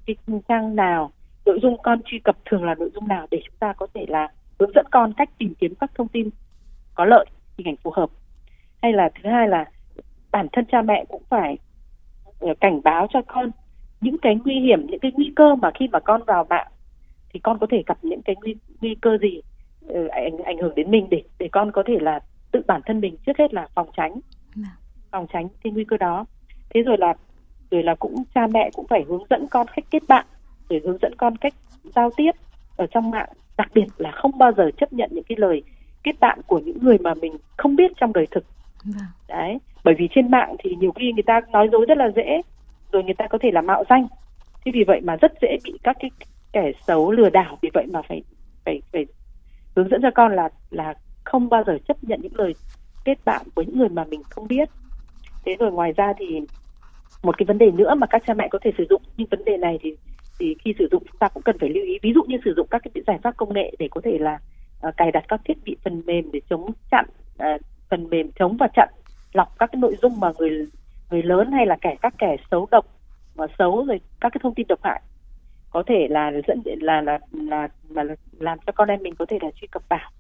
cái 0.05 0.15
trang 0.47 0.75
nào 0.75 1.11
nội 1.45 1.59
dung 1.61 1.77
con 1.83 2.01
truy 2.05 2.19
cập 2.23 2.37
thường 2.45 2.63
là 2.63 2.75
nội 2.75 2.89
dung 2.93 3.07
nào 3.07 3.27
để 3.31 3.41
chúng 3.45 3.55
ta 3.59 3.73
có 3.73 3.87
thể 3.93 4.05
là 4.07 4.27
hướng 4.63 4.71
dẫn 4.75 4.85
con 4.91 5.13
cách 5.13 5.29
tìm 5.37 5.53
kiếm 5.59 5.73
các 5.75 5.91
thông 5.95 6.07
tin 6.07 6.29
có 6.95 7.05
lợi 7.05 7.25
hình 7.57 7.67
ảnh 7.67 7.75
phù 7.83 7.91
hợp 7.91 8.09
hay 8.81 8.93
là 8.93 9.09
thứ 9.15 9.29
hai 9.29 9.47
là 9.47 9.65
bản 10.31 10.47
thân 10.51 10.65
cha 10.71 10.81
mẹ 10.81 11.05
cũng 11.09 11.23
phải 11.29 11.57
ờ, 12.39 12.53
cảnh 12.59 12.81
báo 12.83 13.07
cho 13.13 13.21
con 13.27 13.51
những 14.01 14.17
cái 14.17 14.39
nguy 14.45 14.59
hiểm 14.59 14.87
những 14.87 14.99
cái 14.99 15.11
nguy 15.15 15.31
cơ 15.35 15.55
mà 15.55 15.71
khi 15.79 15.87
mà 15.91 15.99
con 15.99 16.23
vào 16.23 16.45
mạng 16.49 16.67
thì 17.33 17.39
con 17.39 17.59
có 17.59 17.67
thể 17.71 17.83
gặp 17.85 17.97
những 18.01 18.21
cái 18.21 18.35
nguy, 18.41 18.55
nguy 18.81 18.95
cơ 19.01 19.17
gì 19.17 19.41
uh, 19.85 20.11
ảnh 20.11 20.37
ảnh 20.37 20.57
hưởng 20.57 20.75
đến 20.75 20.91
mình 20.91 21.07
để 21.09 21.23
để 21.39 21.49
con 21.51 21.71
có 21.71 21.83
thể 21.87 21.99
là 22.01 22.19
tự 22.51 22.61
bản 22.67 22.81
thân 22.85 22.99
mình 22.99 23.15
trước 23.25 23.37
hết 23.37 23.53
là 23.53 23.67
phòng 23.75 23.89
tránh 23.97 24.19
dạ. 24.55 24.77
phòng 25.11 25.25
tránh 25.33 25.47
cái 25.63 25.73
nguy 25.73 25.83
cơ 25.83 25.97
đó 25.97 26.25
thế 26.69 26.81
rồi 26.81 26.97
là 26.97 27.13
rồi 27.71 27.83
là 27.83 27.95
cũng 27.95 28.23
cha 28.35 28.47
mẹ 28.47 28.69
cũng 28.73 28.87
phải 28.87 29.05
hướng 29.07 29.23
dẫn 29.29 29.47
con 29.51 29.67
cách 29.75 29.85
kết 29.91 30.03
bạn 30.07 30.25
để 30.69 30.81
hướng 30.83 30.97
dẫn 31.01 31.13
con 31.17 31.37
cách 31.37 31.53
giao 31.95 32.09
tiếp 32.17 32.31
ở 32.77 32.87
trong 32.91 33.11
mạng 33.11 33.29
đặc 33.57 33.67
biệt 33.73 33.85
là 33.97 34.11
không 34.11 34.37
bao 34.37 34.51
giờ 34.57 34.71
chấp 34.77 34.93
nhận 34.93 35.09
những 35.13 35.23
cái 35.23 35.35
lời 35.39 35.63
kết 36.03 36.19
bạn 36.19 36.39
của 36.47 36.59
những 36.59 36.77
người 36.81 36.97
mà 36.97 37.13
mình 37.13 37.37
không 37.57 37.75
biết 37.75 37.91
trong 37.97 38.13
đời 38.13 38.27
thực. 38.31 38.43
Vâng. 38.83 39.07
đấy 39.27 39.57
bởi 39.83 39.95
vì 39.97 40.07
trên 40.15 40.31
mạng 40.31 40.55
thì 40.59 40.75
nhiều 40.75 40.91
khi 40.91 41.13
người 41.13 41.23
ta 41.23 41.41
nói 41.51 41.69
dối 41.71 41.85
rất 41.87 41.97
là 41.97 42.09
dễ 42.15 42.41
rồi 42.91 43.03
người 43.03 43.13
ta 43.13 43.27
có 43.27 43.37
thể 43.41 43.51
là 43.51 43.61
mạo 43.61 43.83
danh. 43.89 44.07
Thế 44.65 44.71
vì 44.75 44.83
vậy 44.87 45.01
mà 45.03 45.15
rất 45.15 45.31
dễ 45.41 45.57
bị 45.63 45.73
các 45.83 45.97
cái 45.99 46.11
kẻ 46.51 46.71
xấu 46.87 47.11
lừa 47.11 47.29
đảo 47.29 47.57
vì 47.61 47.69
vậy 47.73 47.85
mà 47.91 48.01
phải 48.01 48.23
phải 48.65 48.81
phải 48.91 49.05
hướng 49.75 49.89
dẫn 49.89 50.01
cho 50.01 50.11
con 50.15 50.35
là 50.35 50.49
là 50.69 50.93
không 51.23 51.49
bao 51.49 51.63
giờ 51.67 51.77
chấp 51.87 52.03
nhận 52.03 52.19
những 52.21 52.35
lời 52.35 52.53
kết 53.05 53.25
bạn 53.25 53.45
với 53.55 53.65
những 53.65 53.77
người 53.77 53.89
mà 53.89 54.03
mình 54.03 54.23
không 54.29 54.47
biết. 54.47 54.69
Thế 55.45 55.55
rồi 55.59 55.71
ngoài 55.71 55.93
ra 55.97 56.13
thì 56.17 56.41
một 57.23 57.37
cái 57.37 57.45
vấn 57.45 57.57
đề 57.57 57.71
nữa 57.71 57.95
mà 57.95 58.07
các 58.07 58.23
cha 58.27 58.33
mẹ 58.33 58.47
có 58.51 58.59
thể 58.61 58.71
sử 58.77 58.85
dụng 58.89 59.01
nhưng 59.17 59.27
vấn 59.31 59.45
đề 59.45 59.57
này 59.57 59.79
thì 59.81 59.95
thì 60.39 60.55
khi 60.63 60.73
sử 60.79 60.87
dụng 60.91 61.03
chúng 61.05 61.19
ta 61.19 61.27
cũng 61.27 61.43
cần 61.43 61.57
phải 61.59 61.69
lưu 61.69 61.83
ý. 61.83 61.99
Ví 62.01 62.13
dụ 62.13 62.23
như 62.27 62.37
sử 62.45 62.53
dụng 62.57 62.67
các 62.69 62.81
cái 62.83 63.03
giải 63.07 63.17
pháp 63.23 63.37
công 63.37 63.53
nghệ 63.53 63.71
để 63.79 63.87
có 63.91 64.01
thể 64.03 64.17
là 64.17 64.39
uh, 64.87 64.97
cài 64.97 65.11
đặt 65.11 65.23
các 65.27 65.41
thiết 65.45 65.57
bị 65.65 65.75
phần 65.83 66.01
mềm 66.05 66.31
để 66.31 66.41
chống 66.49 66.71
chặn 66.91 67.05
uh, 67.35 67.61
phần 67.89 68.09
mềm 68.09 68.31
chống 68.39 68.57
và 68.57 68.67
chặn 68.75 68.89
lọc 69.33 69.59
các 69.59 69.69
cái 69.71 69.79
nội 69.79 69.95
dung 70.01 70.19
mà 70.19 70.31
người 70.37 70.67
người 71.11 71.23
lớn 71.23 71.51
hay 71.51 71.65
là 71.65 71.77
kẻ 71.81 71.95
các 72.01 72.13
kẻ 72.17 72.35
xấu 72.51 72.67
độc 72.71 72.85
mà 73.35 73.45
xấu 73.59 73.85
rồi 73.85 74.01
các 74.21 74.29
cái 74.33 74.39
thông 74.43 74.53
tin 74.53 74.67
độc 74.69 74.79
hại. 74.83 75.01
Có 75.71 75.83
thể 75.87 76.07
là 76.09 76.31
dẫn 76.47 76.61
là 76.81 77.01
là 77.01 77.19
là, 77.31 77.67
là, 77.89 78.03
là 78.03 78.15
làm 78.39 78.57
cho 78.65 78.71
con 78.71 78.87
em 78.87 79.03
mình 79.03 79.15
có 79.15 79.25
thể 79.25 79.37
là 79.41 79.51
truy 79.55 79.67
cập 79.67 79.89
vào. 79.89 80.11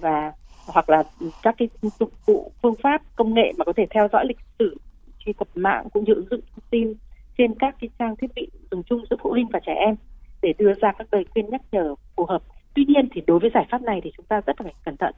Và 0.00 0.32
hoặc 0.66 0.90
là 0.90 1.02
các 1.42 1.54
cái 1.58 1.68
dụng 2.00 2.10
cụ 2.26 2.52
phương 2.62 2.74
pháp 2.82 3.02
công 3.16 3.34
nghệ 3.34 3.52
mà 3.58 3.64
có 3.64 3.72
thể 3.76 3.86
theo 3.90 4.08
dõi 4.12 4.24
lịch 4.26 4.38
sử 4.58 4.76
truy 5.18 5.32
cập 5.32 5.48
mạng 5.54 5.88
cũng 5.92 6.04
như 6.04 6.14
ứng 6.14 6.28
dụng 6.30 6.40
thông 6.50 6.64
tin 6.70 6.94
trên 7.38 7.54
các 7.58 7.76
cái 7.80 7.90
trang 7.98 8.16
thiết 8.16 8.34
bị 8.34 8.48
dùng 8.70 8.82
chung 8.82 9.04
giữa 9.10 9.16
phụ 9.22 9.30
huynh 9.30 9.48
và 9.52 9.60
trẻ 9.66 9.74
em 9.74 9.94
để 10.42 10.54
đưa 10.58 10.72
ra 10.74 10.92
các 10.98 11.06
lời 11.12 11.24
khuyên 11.30 11.50
nhắc 11.50 11.60
nhở 11.72 11.94
phù 12.16 12.26
hợp. 12.26 12.42
Tuy 12.74 12.84
nhiên 12.88 13.08
thì 13.12 13.22
đối 13.26 13.38
với 13.38 13.50
giải 13.54 13.66
pháp 13.70 13.82
này 13.82 14.00
thì 14.04 14.12
chúng 14.16 14.26
ta 14.26 14.40
rất 14.46 14.56
phải 14.58 14.74
cẩn 14.84 14.96
thận 14.96 15.14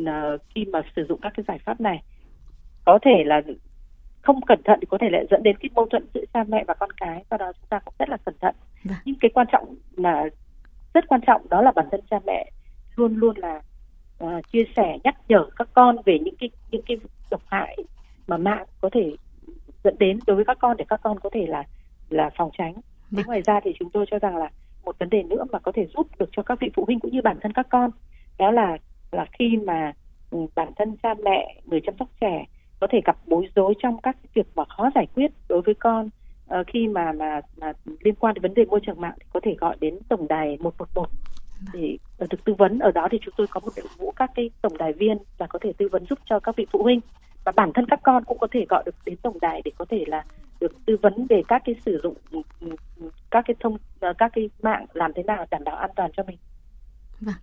uh, 0.00 0.40
khi 0.54 0.64
mà 0.64 0.82
sử 0.96 1.06
dụng 1.08 1.20
các 1.20 1.32
cái 1.36 1.44
giải 1.48 1.58
pháp 1.64 1.80
này. 1.80 2.02
Có 2.84 2.98
thể 3.02 3.24
là 3.26 3.42
không 4.22 4.40
cẩn 4.46 4.62
thận 4.64 4.78
thì 4.80 4.86
có 4.90 4.98
thể 4.98 5.10
lại 5.10 5.26
dẫn 5.30 5.42
đến 5.42 5.56
cái 5.56 5.70
mâu 5.74 5.86
thuẫn 5.86 6.06
giữa 6.14 6.24
cha 6.34 6.44
mẹ 6.48 6.64
và 6.66 6.74
con 6.74 6.90
cái 6.92 7.24
do 7.30 7.36
đó 7.36 7.52
chúng 7.52 7.68
ta 7.68 7.78
cũng 7.78 7.94
rất 7.98 8.08
là 8.08 8.16
cẩn 8.16 8.34
thận. 8.40 8.54
Vâng. 8.84 8.98
nhưng 9.04 9.16
cái 9.20 9.30
quan 9.34 9.46
trọng 9.52 9.74
là 9.96 10.24
rất 10.94 11.04
quan 11.08 11.20
trọng 11.26 11.48
đó 11.48 11.62
là 11.62 11.72
bản 11.72 11.88
thân 11.90 12.00
cha 12.10 12.16
mẹ 12.26 12.50
luôn 12.96 13.16
luôn 13.16 13.36
là 13.38 13.60
uh, 14.24 14.52
chia 14.52 14.64
sẻ 14.76 14.98
nhắc 15.04 15.14
nhở 15.28 15.46
các 15.56 15.68
con 15.72 15.96
về 16.04 16.18
những 16.18 16.36
cái 16.36 16.50
những 16.70 16.82
cái 16.86 16.96
độc 17.30 17.42
hại 17.46 17.76
mà 18.26 18.36
mạng 18.36 18.66
có 18.80 18.90
thể 18.92 19.16
dẫn 19.84 19.94
đến 19.98 20.18
đối 20.26 20.36
với 20.36 20.44
các 20.44 20.58
con 20.60 20.76
để 20.76 20.84
các 20.88 21.00
con 21.02 21.20
có 21.20 21.30
thể 21.32 21.46
là 21.46 21.64
là 22.10 22.30
phòng 22.36 22.50
tránh. 22.58 22.74
Thế 22.74 22.80
vâng. 23.10 23.26
ngoài 23.26 23.42
ra 23.42 23.60
thì 23.64 23.72
chúng 23.78 23.90
tôi 23.90 24.06
cho 24.10 24.18
rằng 24.18 24.36
là 24.36 24.50
một 24.84 24.98
vấn 24.98 25.10
đề 25.10 25.22
nữa 25.22 25.44
mà 25.52 25.58
có 25.58 25.72
thể 25.72 25.86
giúp 25.96 26.06
được 26.18 26.28
cho 26.32 26.42
các 26.42 26.60
vị 26.60 26.70
phụ 26.74 26.84
huynh 26.86 27.00
cũng 27.00 27.10
như 27.10 27.22
bản 27.22 27.38
thân 27.42 27.52
các 27.52 27.66
con 27.70 27.90
đó 28.38 28.50
là 28.50 28.78
là 29.12 29.26
khi 29.38 29.56
mà 29.66 29.92
ừ, 30.30 30.38
bản 30.54 30.72
thân 30.76 30.96
cha 31.02 31.14
mẹ 31.24 31.60
người 31.64 31.80
chăm 31.86 31.94
sóc 31.98 32.08
trẻ 32.20 32.44
có 32.80 32.86
thể 32.90 33.00
gặp 33.04 33.16
bối 33.26 33.48
rối 33.54 33.74
trong 33.82 33.98
các 34.00 34.16
việc 34.34 34.46
mà 34.54 34.64
khó 34.64 34.90
giải 34.94 35.06
quyết 35.14 35.30
đối 35.48 35.62
với 35.62 35.74
con 35.74 36.08
uh, 36.60 36.66
khi 36.66 36.88
mà 36.88 37.12
mà 37.12 37.40
mà 37.56 37.72
liên 38.00 38.14
quan 38.14 38.34
đến 38.34 38.42
vấn 38.42 38.54
đề 38.54 38.64
môi 38.64 38.80
trường 38.86 39.00
mạng 39.00 39.14
thì 39.20 39.26
có 39.32 39.40
thể 39.42 39.54
gọi 39.60 39.76
đến 39.80 39.98
tổng 40.08 40.28
đài 40.28 40.56
111 40.60 41.08
để 41.72 41.96
được 42.18 42.44
tư 42.44 42.54
vấn 42.54 42.78
ở 42.78 42.90
đó 42.90 43.08
thì 43.10 43.18
chúng 43.22 43.34
tôi 43.36 43.46
có 43.46 43.60
một 43.60 43.70
đội 43.76 43.86
ngũ 43.98 44.12
các 44.16 44.30
cái 44.34 44.50
tổng 44.62 44.76
đài 44.76 44.92
viên 44.92 45.18
và 45.38 45.46
có 45.46 45.58
thể 45.62 45.72
tư 45.78 45.88
vấn 45.92 46.04
giúp 46.10 46.18
cho 46.24 46.40
các 46.40 46.56
vị 46.56 46.66
phụ 46.72 46.82
huynh 46.82 47.00
và 47.44 47.52
bản 47.52 47.70
thân 47.74 47.86
các 47.86 48.00
con 48.02 48.24
cũng 48.24 48.38
có 48.38 48.46
thể 48.50 48.66
gọi 48.68 48.82
được 48.86 48.94
đến 49.06 49.16
tổng 49.16 49.40
đài 49.40 49.62
để 49.64 49.70
có 49.78 49.84
thể 49.88 50.04
là 50.06 50.24
được 50.60 50.72
tư 50.86 50.96
vấn 51.02 51.26
về 51.26 51.42
các 51.48 51.62
cái 51.64 51.74
sử 51.86 52.00
dụng, 52.02 52.14
các 53.30 53.44
cái 53.46 53.54
thông, 53.60 53.76
các 54.00 54.30
cái 54.32 54.50
mạng 54.62 54.86
làm 54.92 55.12
thế 55.14 55.22
nào 55.22 55.46
đảm 55.50 55.64
bảo 55.64 55.76
an 55.76 55.90
toàn 55.96 56.10
cho 56.16 56.22
mình. 56.22 56.36
Vâng, 57.20 57.34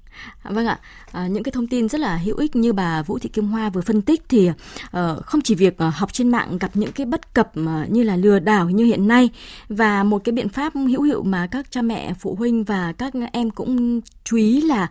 à, 0.44 0.52
vâng 0.52 0.68
ạ. 0.68 0.80
À, 1.12 1.28
những 1.28 1.44
cái 1.44 1.52
thông 1.52 1.68
tin 1.68 1.90
rất 1.90 2.02
là 2.02 2.18
hữu 2.18 2.38
ích 2.38 2.56
như 2.56 2.74
bà 2.74 3.02
Vũ 3.02 3.20
Thị 3.20 3.30
Kim 3.30 3.48
Hoa 3.48 3.70
vừa 3.70 3.82
phân 3.82 4.02
tích 4.02 4.24
thì 4.30 4.50
uh, 4.50 5.26
không 5.26 5.42
chỉ 5.42 5.56
việc 5.56 5.78
uh, 5.88 5.94
học 5.94 6.14
trên 6.14 6.30
mạng 6.30 6.58
gặp 6.58 6.72
những 6.74 6.92
cái 6.92 7.06
bất 7.06 7.34
cập 7.34 7.52
uh, 7.60 7.90
như 7.90 8.04
là 8.04 8.16
lừa 8.16 8.40
đảo 8.40 8.70
như 8.70 8.86
hiện 8.86 9.08
nay 9.08 9.30
và 9.70 10.04
một 10.04 10.24
cái 10.24 10.34
biện 10.34 10.50
pháp 10.50 10.74
hữu 10.76 11.02
hiệu 11.02 11.24
mà 11.24 11.48
các 11.48 11.72
cha 11.72 11.82
mẹ, 11.82 12.14
phụ 12.20 12.36
huynh 12.36 12.64
và 12.64 12.94
các 12.98 13.14
em 13.32 13.50
cũng 13.50 14.02
chú 14.24 14.38
ý 14.38 14.62
là 14.62 14.88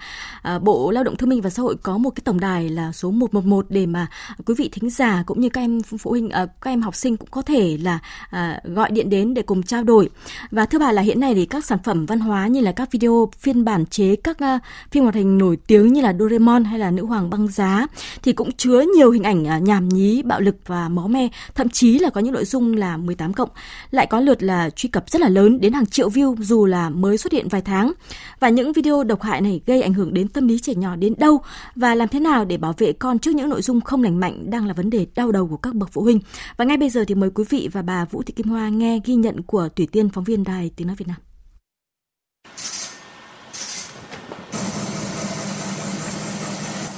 uh, 0.57 0.63
Bộ 0.63 0.91
Lao 0.91 1.05
động 1.05 1.17
Thương 1.17 1.29
minh 1.29 1.41
và 1.41 1.51
Xã 1.51 1.63
hội 1.63 1.77
có 1.83 1.99
một 1.99 2.11
cái 2.11 2.23
tổng 2.25 2.41
đài 2.41 2.69
là 2.69 2.93
số 2.93 3.11
111 3.11 3.67
để 3.69 3.87
mà 3.87 4.07
quý 4.47 4.55
vị 4.59 4.69
thính 4.73 4.91
giả 4.91 5.23
cũng 5.27 5.41
như 5.41 5.49
các 5.49 5.61
em 5.61 5.83
phụ 5.83 6.11
huynh, 6.11 6.27
uh, 6.27 6.33
các 6.33 6.71
em 6.71 6.83
học 6.83 6.95
sinh 6.95 7.17
cũng 7.17 7.29
có 7.31 7.43
thể 7.43 7.79
là 7.83 7.99
uh, 8.25 8.65
gọi 8.65 8.91
điện 8.91 9.11
đến 9.11 9.35
để 9.35 9.43
cùng 9.43 9.63
trao 9.63 9.85
đổi. 9.85 10.11
Và 10.51 10.67
thưa 10.67 10.79
bà 10.79 10.93
là 10.93 11.03
hiện 11.03 11.21
nay 11.21 11.35
thì 11.35 11.47
các 11.47 11.65
sản 11.65 11.79
phẩm 11.85 12.07
văn 12.07 12.21
hóa 12.21 12.47
như 12.47 12.61
là 12.61 12.73
các 12.73 12.93
video 12.93 13.29
phiên 13.39 13.65
bản 13.65 13.87
chế 13.87 14.17
các 14.17 14.37
uh, 14.57 14.63
phim 14.91 15.03
hoạt 15.03 15.15
hình 15.15 15.39
nổi 15.39 15.59
tiếng 15.67 15.93
như 15.93 16.01
là 16.01 16.15
Doraemon 16.19 16.65
hay 16.65 16.79
là 16.79 16.91
Nữ 16.91 17.07
hoàng 17.07 17.31
băng 17.31 17.49
giá 17.49 17.87
thì 18.23 18.33
cũng 18.33 18.53
chứa 18.53 18.85
nhiều 18.97 19.11
hình 19.11 19.23
ảnh 19.23 19.49
à, 19.49 19.59
nhảm 19.59 19.89
nhí, 19.89 20.23
bạo 20.23 20.41
lực 20.41 20.57
và 20.67 20.89
máu 20.89 21.09
me, 21.09 21.29
thậm 21.55 21.69
chí 21.69 21.99
là 21.99 22.11
có 22.11 22.21
những 22.21 22.35
nội 22.35 22.45
dung 22.45 22.77
là 22.77 22.97
18 22.97 23.33
cộng, 23.33 23.49
lại 23.91 24.07
có 24.07 24.21
lượt 24.21 24.43
là 24.43 24.71
truy 24.71 24.89
cập 24.89 25.11
rất 25.11 25.21
là 25.21 25.29
lớn 25.29 25.61
đến 25.61 25.73
hàng 25.73 25.87
triệu 25.87 26.09
view 26.09 26.37
dù 26.41 26.67
là 26.67 26.91
mới 26.91 27.19
xuất 27.19 27.33
hiện 27.33 27.49
vài 27.49 27.63
tháng. 27.63 27.93
Và 28.41 28.49
những 28.49 28.73
video 28.73 29.05
độc 29.05 29.23
hại 29.23 29.41
này 29.41 29.61
gây 29.67 29.83
ảnh 29.83 29.95
hưởng 29.95 30.15
đến 30.15 30.29
tâm 30.29 30.49
lý 30.49 30.59
trẻ 30.59 30.75
nhỏ 30.75 30.97
đến 30.97 31.15
đâu 31.19 31.41
và 31.77 31.95
làm 31.95 32.09
thế 32.09 32.21
nào 32.21 32.45
để 32.45 32.57
bảo 32.57 32.75
vệ 32.79 32.93
con 32.93 33.19
trước 33.19 33.35
những 33.35 33.49
nội 33.49 33.63
dung 33.63 33.81
không 33.81 34.03
lành 34.03 34.21
mạnh 34.21 34.51
đang 34.51 34.67
là 34.67 34.73
vấn 34.73 34.91
đề 34.91 35.07
đau 35.15 35.33
đầu 35.33 35.47
của 35.47 35.57
các 35.57 35.75
bậc 35.75 35.93
phụ 35.93 36.03
huynh. 36.03 36.21
Và 36.57 36.65
ngay 36.65 36.77
bây 36.77 36.91
giờ 36.91 37.05
thì 37.09 37.15
mời 37.15 37.31
quý 37.31 37.45
vị 37.49 37.69
và 37.73 37.83
bà 37.83 38.05
Vũ 38.05 38.23
Thị 38.23 38.35
Kim 38.37 38.49
Hoa 38.49 38.69
nghe 38.69 39.01
ghi 39.05 39.15
nhận 39.15 39.43
của 39.43 39.69
Thủy 39.77 39.89
Tiên 39.93 40.09
phóng 40.09 40.25
viên 40.25 40.45
Đài 40.45 40.71
Tiếng 40.77 40.87
nói 40.87 40.97
Việt 40.97 41.09
Nam. 41.09 41.17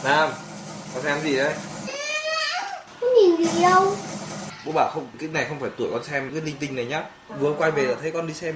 Nam, 0.06 0.30
con 0.94 1.02
xem 1.02 1.18
gì 1.22 1.36
đấy? 1.36 1.54
Không 3.00 3.08
nhìn 3.14 3.46
gì 3.46 3.62
đâu. 3.62 3.92
Bố 4.66 4.72
bảo 4.72 4.90
không, 4.94 5.06
cái 5.18 5.28
này 5.28 5.46
không 5.48 5.60
phải 5.60 5.70
tuổi 5.78 5.88
con 5.92 6.04
xem 6.04 6.30
cái 6.32 6.40
linh 6.40 6.56
tinh 6.60 6.76
này 6.76 6.84
nhá. 6.84 7.04
Vừa 7.40 7.54
quay 7.58 7.70
về 7.70 7.82
là 7.82 7.94
thấy 8.00 8.10
con 8.10 8.26
đi 8.26 8.34
xem 8.34 8.54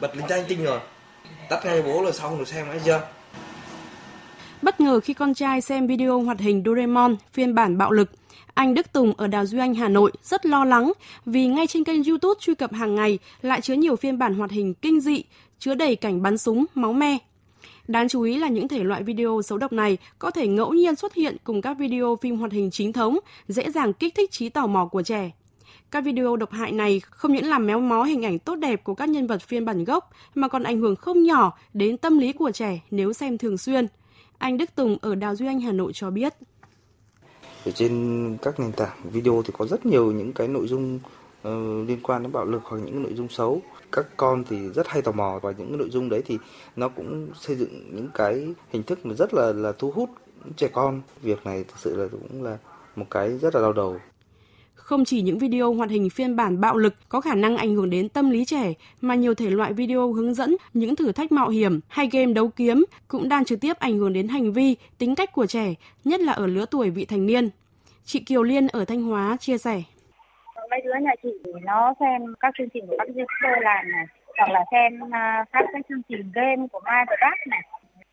bật 0.00 0.16
linh 0.16 0.26
tinh 0.28 0.44
tinh 0.48 0.64
rồi. 0.64 0.80
Tắt 1.48 1.64
ngay 1.64 1.82
bố 1.82 2.02
là 2.02 2.12
xong 2.12 2.36
rồi 2.36 2.46
xem 2.46 2.66
thấy 2.70 2.80
chưa? 2.84 3.02
Bất 4.62 4.80
ngờ 4.80 5.00
khi 5.00 5.14
con 5.14 5.34
trai 5.34 5.60
xem 5.60 5.86
video 5.86 6.20
hoạt 6.20 6.40
hình 6.40 6.62
Doraemon 6.66 7.16
phiên 7.32 7.54
bản 7.54 7.78
bạo 7.78 7.90
lực, 7.90 8.10
anh 8.54 8.74
Đức 8.74 8.92
Tùng 8.92 9.12
ở 9.16 9.26
Đào 9.26 9.46
Duy 9.46 9.58
Anh, 9.58 9.74
Hà 9.74 9.88
Nội 9.88 10.12
rất 10.22 10.46
lo 10.46 10.64
lắng 10.64 10.92
vì 11.26 11.46
ngay 11.46 11.66
trên 11.66 11.84
kênh 11.84 12.04
YouTube 12.04 12.38
truy 12.40 12.54
cập 12.54 12.72
hàng 12.72 12.94
ngày 12.94 13.18
lại 13.42 13.60
chứa 13.60 13.74
nhiều 13.74 13.96
phiên 13.96 14.18
bản 14.18 14.34
hoạt 14.34 14.50
hình 14.50 14.74
kinh 14.74 15.00
dị, 15.00 15.22
chứa 15.58 15.74
đầy 15.74 15.96
cảnh 15.96 16.22
bắn 16.22 16.38
súng, 16.38 16.64
máu 16.74 16.92
me, 16.92 17.18
Đáng 17.88 18.08
chú 18.08 18.22
ý 18.22 18.38
là 18.38 18.48
những 18.48 18.68
thể 18.68 18.84
loại 18.84 19.02
video 19.02 19.42
xấu 19.44 19.58
độc 19.58 19.72
này 19.72 19.98
có 20.18 20.30
thể 20.30 20.48
ngẫu 20.48 20.72
nhiên 20.72 20.96
xuất 20.96 21.14
hiện 21.14 21.36
cùng 21.44 21.62
các 21.62 21.78
video 21.78 22.16
phim 22.20 22.36
hoạt 22.36 22.52
hình 22.52 22.70
chính 22.70 22.92
thống, 22.92 23.18
dễ 23.48 23.70
dàng 23.70 23.92
kích 23.92 24.14
thích 24.14 24.30
trí 24.30 24.48
tò 24.48 24.66
mò 24.66 24.86
của 24.86 25.02
trẻ. 25.02 25.30
Các 25.90 26.04
video 26.04 26.36
độc 26.36 26.50
hại 26.50 26.72
này 26.72 27.00
không 27.00 27.32
những 27.32 27.44
làm 27.44 27.66
méo 27.66 27.80
mó 27.80 28.02
hình 28.02 28.24
ảnh 28.24 28.38
tốt 28.38 28.54
đẹp 28.54 28.84
của 28.84 28.94
các 28.94 29.08
nhân 29.08 29.26
vật 29.26 29.42
phiên 29.42 29.64
bản 29.64 29.84
gốc 29.84 30.10
mà 30.34 30.48
còn 30.48 30.62
ảnh 30.62 30.78
hưởng 30.78 30.96
không 30.96 31.22
nhỏ 31.22 31.58
đến 31.74 31.96
tâm 31.96 32.18
lý 32.18 32.32
của 32.32 32.50
trẻ 32.50 32.80
nếu 32.90 33.12
xem 33.12 33.38
thường 33.38 33.58
xuyên. 33.58 33.86
Anh 34.38 34.58
Đức 34.58 34.74
Tùng 34.74 34.96
ở 35.00 35.14
Đào 35.14 35.36
Duy 35.36 35.46
Anh, 35.46 35.60
Hà 35.60 35.72
Nội 35.72 35.92
cho 35.94 36.10
biết. 36.10 36.34
Ở 37.64 37.72
trên 37.72 38.36
các 38.42 38.60
nền 38.60 38.72
tảng 38.72 38.96
video 39.12 39.42
thì 39.46 39.52
có 39.58 39.66
rất 39.66 39.86
nhiều 39.86 40.12
những 40.12 40.32
cái 40.32 40.48
nội 40.48 40.68
dung 40.68 40.96
uh, 40.96 41.88
liên 41.88 41.98
quan 42.02 42.22
đến 42.22 42.32
bạo 42.32 42.44
lực 42.44 42.62
hoặc 42.64 42.78
những 42.78 43.02
nội 43.02 43.14
dung 43.14 43.28
xấu 43.28 43.62
các 43.92 44.06
con 44.16 44.44
thì 44.48 44.68
rất 44.68 44.88
hay 44.88 45.02
tò 45.02 45.12
mò 45.12 45.38
và 45.42 45.52
những 45.58 45.78
nội 45.78 45.90
dung 45.90 46.08
đấy 46.08 46.22
thì 46.26 46.38
nó 46.76 46.88
cũng 46.88 47.28
xây 47.40 47.56
dựng 47.56 47.96
những 47.96 48.08
cái 48.14 48.54
hình 48.70 48.82
thức 48.82 49.06
mà 49.06 49.14
rất 49.14 49.34
là 49.34 49.52
là 49.52 49.72
thu 49.78 49.90
hút 49.90 50.10
trẻ 50.56 50.68
con. 50.68 51.00
Việc 51.22 51.46
này 51.46 51.64
thực 51.64 51.78
sự 51.78 51.96
là 51.96 52.08
cũng 52.10 52.42
là 52.42 52.58
một 52.96 53.06
cái 53.10 53.38
rất 53.38 53.54
là 53.54 53.60
đau 53.60 53.72
đầu. 53.72 53.96
Không 54.74 55.04
chỉ 55.04 55.22
những 55.22 55.38
video 55.38 55.74
hoạt 55.74 55.90
hình 55.90 56.10
phiên 56.10 56.36
bản 56.36 56.60
bạo 56.60 56.76
lực 56.76 56.94
có 57.08 57.20
khả 57.20 57.34
năng 57.34 57.56
ảnh 57.56 57.74
hưởng 57.74 57.90
đến 57.90 58.08
tâm 58.08 58.30
lý 58.30 58.44
trẻ, 58.44 58.74
mà 59.00 59.14
nhiều 59.14 59.34
thể 59.34 59.50
loại 59.50 59.72
video 59.72 60.12
hướng 60.12 60.34
dẫn 60.34 60.56
những 60.74 60.96
thử 60.96 61.12
thách 61.12 61.32
mạo 61.32 61.48
hiểm 61.48 61.80
hay 61.88 62.08
game 62.12 62.32
đấu 62.32 62.48
kiếm 62.48 62.84
cũng 63.08 63.28
đang 63.28 63.44
trực 63.44 63.60
tiếp 63.60 63.78
ảnh 63.78 63.98
hưởng 63.98 64.12
đến 64.12 64.28
hành 64.28 64.52
vi, 64.52 64.76
tính 64.98 65.14
cách 65.14 65.32
của 65.32 65.46
trẻ, 65.46 65.74
nhất 66.04 66.20
là 66.20 66.32
ở 66.32 66.46
lứa 66.46 66.64
tuổi 66.70 66.90
vị 66.90 67.04
thành 67.04 67.26
niên. 67.26 67.48
Chị 68.04 68.20
Kiều 68.20 68.42
Liên 68.42 68.68
ở 68.68 68.84
Thanh 68.84 69.02
Hóa 69.02 69.36
chia 69.40 69.58
sẻ 69.58 69.82
mấy 70.70 70.80
đứa 70.80 70.94
nhà 70.94 71.12
chị 71.22 71.32
nó 71.64 71.94
xem 72.00 72.34
các 72.40 72.54
chương 72.58 72.68
trình 72.68 72.86
của 72.86 72.96
các 72.98 73.08
youtuber 73.08 73.62
làm 73.62 73.90
này 73.90 74.06
hoặc 74.38 74.50
là 74.50 74.64
xem 74.70 75.00
à, 75.14 75.44
các 75.52 75.64
cái 75.72 75.82
chương 75.88 76.02
trình 76.08 76.32
game 76.34 76.66
của 76.72 76.80
Mai 76.84 77.04
và 77.08 77.16
Bác 77.20 77.46
này. 77.46 77.60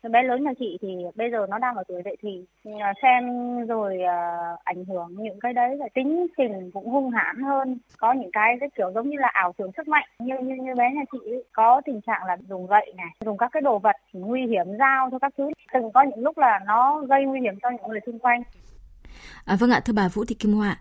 Cái 0.02 0.10
bé 0.10 0.22
lớn 0.22 0.44
nhà 0.44 0.52
chị 0.58 0.78
thì 0.82 0.88
bây 1.14 1.30
giờ 1.30 1.46
nó 1.50 1.58
đang 1.58 1.74
ở 1.76 1.84
tuổi 1.88 2.02
dậy 2.04 2.16
thì 2.22 2.44
à, 2.80 2.92
xem 3.02 3.24
rồi 3.66 3.98
uh, 4.02 4.58
ảnh 4.64 4.84
hưởng 4.84 5.08
những 5.18 5.40
cái 5.40 5.52
đấy 5.52 5.76
là 5.76 5.86
tính 5.94 6.26
tình 6.36 6.70
cũng 6.74 6.88
hung 6.88 7.10
hãn 7.10 7.42
hơn. 7.42 7.78
Có 7.98 8.12
những 8.12 8.30
cái 8.32 8.56
cái 8.60 8.68
kiểu 8.76 8.92
giống 8.94 9.08
như 9.08 9.16
là 9.18 9.28
ảo 9.32 9.52
tưởng 9.58 9.70
sức 9.76 9.88
mạnh. 9.88 10.08
Như 10.18 10.38
như 10.38 10.54
như 10.54 10.74
bé 10.74 10.90
nhà 10.90 11.02
chị 11.12 11.18
ấy, 11.30 11.44
có 11.52 11.80
tình 11.84 12.00
trạng 12.00 12.24
là 12.26 12.36
dùng 12.48 12.66
gậy 12.66 12.92
này 12.96 13.10
dùng 13.24 13.38
các 13.38 13.50
cái 13.52 13.60
đồ 13.60 13.78
vật 13.78 13.96
nguy 14.12 14.46
hiểm 14.46 14.66
dao 14.78 15.10
cho 15.10 15.18
các 15.18 15.32
thứ. 15.38 15.50
Từng 15.72 15.92
có 15.92 16.02
những 16.02 16.24
lúc 16.24 16.38
là 16.38 16.60
nó 16.66 17.00
gây 17.00 17.24
nguy 17.24 17.40
hiểm 17.40 17.54
cho 17.62 17.70
những 17.70 17.88
người 17.88 18.00
xung 18.06 18.18
quanh. 18.18 18.42
À, 19.46 19.56
vâng 19.56 19.70
ạ, 19.70 19.80
thưa 19.80 19.92
bà 19.92 20.08
Vũ 20.08 20.24
Thị 20.24 20.34
Kim 20.34 20.52
Hoa, 20.52 20.80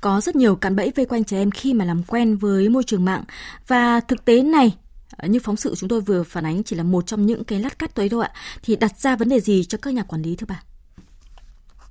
có 0.00 0.20
rất 0.20 0.36
nhiều 0.36 0.56
cản 0.56 0.76
bẫy 0.76 0.92
vây 0.96 1.06
quanh 1.06 1.24
trẻ 1.24 1.38
em 1.38 1.50
khi 1.50 1.74
mà 1.74 1.84
làm 1.84 2.02
quen 2.08 2.36
với 2.36 2.68
môi 2.68 2.82
trường 2.84 3.04
mạng 3.04 3.24
và 3.66 4.00
thực 4.00 4.24
tế 4.24 4.42
này 4.42 4.76
ờ, 5.16 5.28
như 5.28 5.38
phóng 5.42 5.56
sự 5.56 5.74
chúng 5.76 5.88
tôi 5.88 6.00
vừa 6.00 6.22
phản 6.22 6.46
ánh 6.46 6.62
chỉ 6.62 6.76
là 6.76 6.82
một 6.82 7.06
trong 7.06 7.26
những 7.26 7.44
cái 7.44 7.60
lát 7.60 7.78
cắt 7.78 7.94
tới 7.94 8.08
thôi 8.08 8.24
ạ. 8.24 8.32
Thì 8.62 8.76
đặt 8.76 8.98
ra 8.98 9.16
vấn 9.16 9.28
đề 9.28 9.40
gì 9.40 9.64
cho 9.64 9.78
các 9.82 9.94
nhà 9.94 10.02
quản 10.02 10.22
lý 10.22 10.36
thưa 10.36 10.46
bà? 10.48 10.62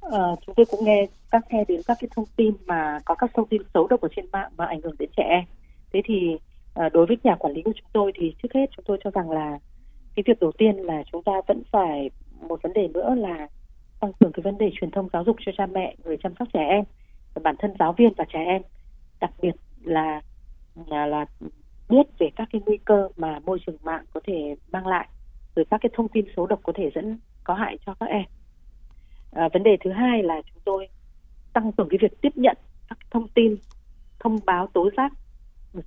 À, 0.01 0.19
chúng 0.45 0.55
tôi 0.55 0.65
cũng 0.65 0.85
nghe 0.85 1.07
các 1.31 1.43
nghe 1.49 1.63
đến 1.67 1.81
các 1.87 1.97
cái 2.01 2.09
thông 2.15 2.25
tin 2.35 2.53
mà 2.65 2.99
có 3.05 3.15
các 3.15 3.31
thông 3.35 3.47
tin 3.47 3.61
xấu 3.73 3.87
độc 3.87 4.01
ở 4.01 4.09
trên 4.15 4.25
mạng 4.31 4.51
và 4.55 4.65
ảnh 4.65 4.81
hưởng 4.81 4.95
đến 4.99 5.09
trẻ 5.17 5.23
em. 5.29 5.43
Thế 5.93 6.01
thì 6.05 6.37
à, 6.73 6.89
đối 6.93 7.05
với 7.05 7.17
nhà 7.23 7.35
quản 7.39 7.53
lý 7.53 7.61
của 7.65 7.73
chúng 7.75 7.89
tôi 7.93 8.11
thì 8.15 8.35
trước 8.43 8.49
hết 8.53 8.65
chúng 8.75 8.85
tôi 8.87 8.97
cho 9.03 9.11
rằng 9.11 9.31
là 9.31 9.59
cái 10.15 10.23
việc 10.27 10.39
đầu 10.39 10.51
tiên 10.57 10.75
là 10.75 11.03
chúng 11.11 11.23
ta 11.23 11.31
vẫn 11.47 11.63
phải 11.71 12.09
một 12.47 12.59
vấn 12.63 12.73
đề 12.73 12.87
nữa 12.87 13.15
là 13.17 13.47
tăng 13.99 14.13
cường 14.19 14.31
cái 14.31 14.41
vấn 14.43 14.57
đề 14.57 14.71
truyền 14.79 14.91
thông 14.91 15.09
giáo 15.13 15.23
dục 15.23 15.35
cho 15.45 15.51
cha 15.57 15.65
mẹ 15.65 15.95
người 16.03 16.17
chăm 16.23 16.33
sóc 16.39 16.47
trẻ 16.53 16.65
em 16.69 16.83
và 17.33 17.41
bản 17.43 17.55
thân 17.59 17.73
giáo 17.79 17.93
viên 17.93 18.13
và 18.17 18.25
trẻ 18.33 18.43
em. 18.45 18.61
Đặc 19.19 19.31
biệt 19.41 19.55
là 19.83 20.21
là, 20.87 21.05
là 21.05 21.25
biết 21.89 22.07
về 22.19 22.29
các 22.35 22.47
cái 22.51 22.61
nguy 22.65 22.77
cơ 22.77 23.07
mà 23.17 23.39
môi 23.45 23.59
trường 23.65 23.77
mạng 23.83 24.05
có 24.13 24.19
thể 24.27 24.55
mang 24.71 24.87
lại 24.87 25.07
rồi 25.55 25.65
các 25.71 25.77
cái 25.81 25.89
thông 25.93 26.07
tin 26.07 26.25
xấu 26.35 26.47
độc 26.47 26.59
có 26.63 26.73
thể 26.75 26.91
dẫn 26.95 27.19
có 27.43 27.53
hại 27.53 27.77
cho 27.85 27.93
các 27.99 28.05
em. 28.05 28.23
À, 29.31 29.49
vấn 29.53 29.63
đề 29.63 29.77
thứ 29.83 29.91
hai 29.91 30.23
là 30.23 30.41
chúng 30.41 30.61
tôi 30.65 30.87
tăng 31.53 31.71
cường 31.71 31.89
cái 31.89 31.97
việc 32.01 32.21
tiếp 32.21 32.31
nhận 32.35 32.57
các 32.89 32.97
thông 33.11 33.27
tin 33.27 33.55
thông 34.19 34.39
báo 34.45 34.67
tố 34.73 34.89
giác 34.97 35.13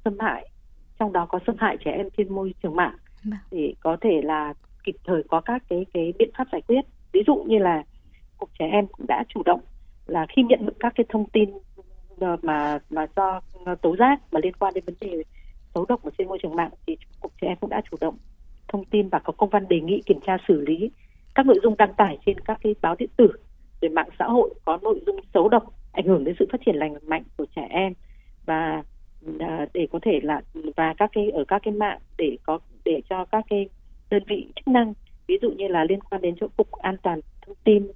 xâm 0.04 0.18
hại 0.18 0.48
trong 0.98 1.12
đó 1.12 1.26
có 1.26 1.38
xâm 1.46 1.56
hại 1.58 1.76
trẻ 1.84 1.90
em 1.90 2.08
trên 2.16 2.34
môi 2.34 2.54
trường 2.62 2.76
mạng. 2.76 2.96
Vâng. 3.24 3.38
để 3.50 3.74
có 3.80 3.96
thể 4.00 4.20
là 4.22 4.54
kịp 4.84 4.96
thời 5.04 5.22
có 5.28 5.40
các 5.40 5.62
cái 5.68 5.86
cái 5.94 6.12
biện 6.18 6.30
pháp 6.38 6.46
giải 6.52 6.62
quyết. 6.62 6.80
Ví 7.12 7.22
dụ 7.26 7.34
như 7.34 7.58
là 7.58 7.82
cục 8.42 8.50
trẻ 8.58 8.66
em 8.72 8.86
cũng 8.86 9.06
đã 9.06 9.24
chủ 9.28 9.42
động 9.42 9.60
là 10.06 10.26
khi 10.28 10.42
nhận 10.42 10.66
được 10.66 10.76
các 10.80 10.92
cái 10.96 11.06
thông 11.08 11.24
tin 11.28 11.50
ờ, 12.20 12.36
mà 12.42 12.78
mà 12.90 13.06
do 13.16 13.40
ờ, 13.64 13.74
tố 13.74 13.96
giác 13.98 14.20
mà 14.32 14.40
liên 14.42 14.56
quan 14.58 14.74
đến 14.74 14.84
vấn 14.84 14.94
đề 15.00 15.22
xấu 15.74 15.84
độc 15.88 16.02
ở 16.02 16.10
trên 16.18 16.28
môi 16.28 16.38
trường 16.42 16.56
mạng 16.56 16.70
thì 16.86 16.96
cục 17.20 17.32
trẻ 17.40 17.48
em 17.48 17.56
cũng 17.60 17.70
đã 17.70 17.82
chủ 17.90 17.96
động 18.00 18.16
thông 18.68 18.84
tin 18.84 19.08
và 19.08 19.18
có 19.18 19.32
công 19.32 19.48
văn 19.48 19.68
đề 19.68 19.80
nghị 19.80 20.02
kiểm 20.06 20.20
tra 20.26 20.36
xử 20.48 20.60
lý 20.60 20.90
các 21.34 21.46
nội 21.46 21.56
dung 21.62 21.76
đăng 21.76 21.94
tải 21.94 22.18
trên 22.26 22.40
các 22.40 22.58
cái 22.62 22.74
báo 22.82 22.94
điện 22.98 23.10
tử 23.16 23.28
về 23.80 23.88
mạng 23.88 24.08
xã 24.18 24.24
hội 24.24 24.54
có 24.64 24.78
nội 24.82 25.00
dung 25.06 25.20
xấu 25.34 25.48
độc, 25.48 25.64
ảnh 25.92 26.06
hưởng 26.06 26.24
đến 26.24 26.34
sự 26.38 26.46
phát 26.52 26.60
triển 26.66 26.76
lành 26.76 26.94
mạnh 27.06 27.22
của 27.36 27.46
trẻ 27.56 27.66
em 27.70 27.92
và 28.46 28.82
ờ, 29.38 29.66
để 29.74 29.86
có 29.92 29.98
thể 30.02 30.20
là, 30.22 30.40
và 30.76 30.94
các 30.98 31.10
cái, 31.12 31.30
ở 31.30 31.44
các 31.48 31.62
cái 31.64 31.74
mạng 31.74 31.98
để 32.18 32.36
có, 32.42 32.58
để 32.84 33.00
cho 33.10 33.24
các 33.24 33.44
cái 33.50 33.68
đơn 34.10 34.22
vị 34.26 34.46
chức 34.56 34.68
năng, 34.68 34.94
ví 35.26 35.38
dụ 35.42 35.50
như 35.50 35.68
là 35.68 35.84
liên 35.84 36.00
quan 36.00 36.22
đến 36.22 36.34
chỗ 36.40 36.46
cục 36.56 36.72
an 36.72 36.96
toàn 37.02 37.20
thông 37.46 37.56
tin 37.64 37.86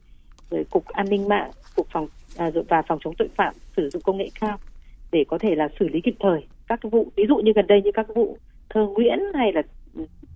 rồi 0.51 0.65
cục 0.71 0.87
an 0.87 1.07
ninh 1.11 1.29
mạng 1.29 1.51
cục 1.77 1.87
phòng 1.93 2.09
à, 2.37 2.51
và 2.69 2.83
phòng 2.89 2.99
chống 3.05 3.15
tội 3.19 3.29
phạm 3.37 3.55
sử 3.77 3.91
dụng 3.91 4.03
công 4.03 4.17
nghệ 4.17 4.29
cao 4.41 4.59
để 5.13 5.25
có 5.29 5.39
thể 5.39 5.55
là 5.55 5.69
xử 5.81 5.89
lý 5.89 6.01
kịp 6.01 6.15
thời 6.21 6.47
các 6.69 6.81
vụ 6.83 7.13
ví 7.17 7.25
dụ 7.29 7.37
như 7.37 7.53
gần 7.55 7.67
đây 7.67 7.83
như 7.83 7.91
các 7.95 8.07
vụ 8.15 8.39
thơ 8.69 8.87
Nguyễn 8.87 9.19
hay 9.35 9.53
là 9.53 9.63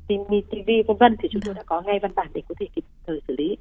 TV 0.09 0.71
vân 0.87 0.97
vân 0.97 1.17
thì 1.23 1.29
chúng 1.33 1.43
tôi 1.45 1.55
đã 1.55 1.63
có 1.67 1.83
ngay 1.83 1.99
văn 1.99 2.13
bản 2.15 2.27
để 2.35 2.43
có 2.49 2.55
thể 2.61 2.67
kịp 2.75 2.85
thời 3.07 3.21
xử 3.29 3.35
lý. 3.39 3.57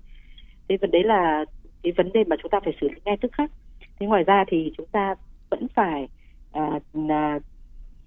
Thế 0.70 0.78
vấn 0.78 0.92
đề 0.92 1.04
là 1.04 1.46
cái 1.84 1.94
vấn 1.98 2.12
đề 2.14 2.24
mà 2.24 2.36
chúng 2.42 2.52
ta 2.52 2.60
phải 2.64 2.74
xử 2.82 2.90
lý 2.90 2.96
ngay 3.06 3.18
tức 3.22 3.32
khắc. 3.32 3.52
Thế 4.00 4.08
ngoài 4.08 4.24
ra 4.24 4.44
thì 4.48 4.72
chúng 4.78 4.88
ta 4.88 5.16
vẫn 5.50 5.68
phải 5.76 6.08
à, 6.52 6.80
à, 7.10 7.40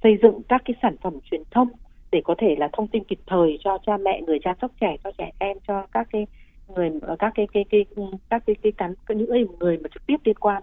xây 0.02 0.18
dựng 0.22 0.42
các 0.48 0.62
cái 0.64 0.74
sản 0.82 0.96
phẩm 1.02 1.18
truyền 1.30 1.42
thông 1.50 1.68
để 2.10 2.20
có 2.24 2.34
thể 2.38 2.54
là 2.58 2.68
thông 2.72 2.88
tin 2.88 3.04
kịp 3.04 3.18
thời 3.26 3.58
cho 3.64 3.78
cha 3.86 3.96
mẹ 3.96 4.20
người 4.26 4.38
chăm 4.44 4.56
sóc 4.60 4.70
trẻ 4.80 4.96
cho 5.04 5.10
trẻ 5.18 5.30
em 5.38 5.56
cho 5.68 5.86
các 5.92 6.08
cái 6.12 6.26
người 6.74 6.90
ờ, 7.02 7.16
các 7.18 7.32
cái 7.34 7.46
cái 7.52 7.64
cái 7.70 7.84
ừ, 7.96 8.02
các 8.30 8.42
cái 8.46 8.56
cái 8.62 8.72
cán 8.72 8.94
những 9.08 9.30
người 9.58 9.78
mà 9.78 9.88
trực 9.94 10.06
tiếp 10.06 10.16
liên 10.24 10.36
quan 10.36 10.62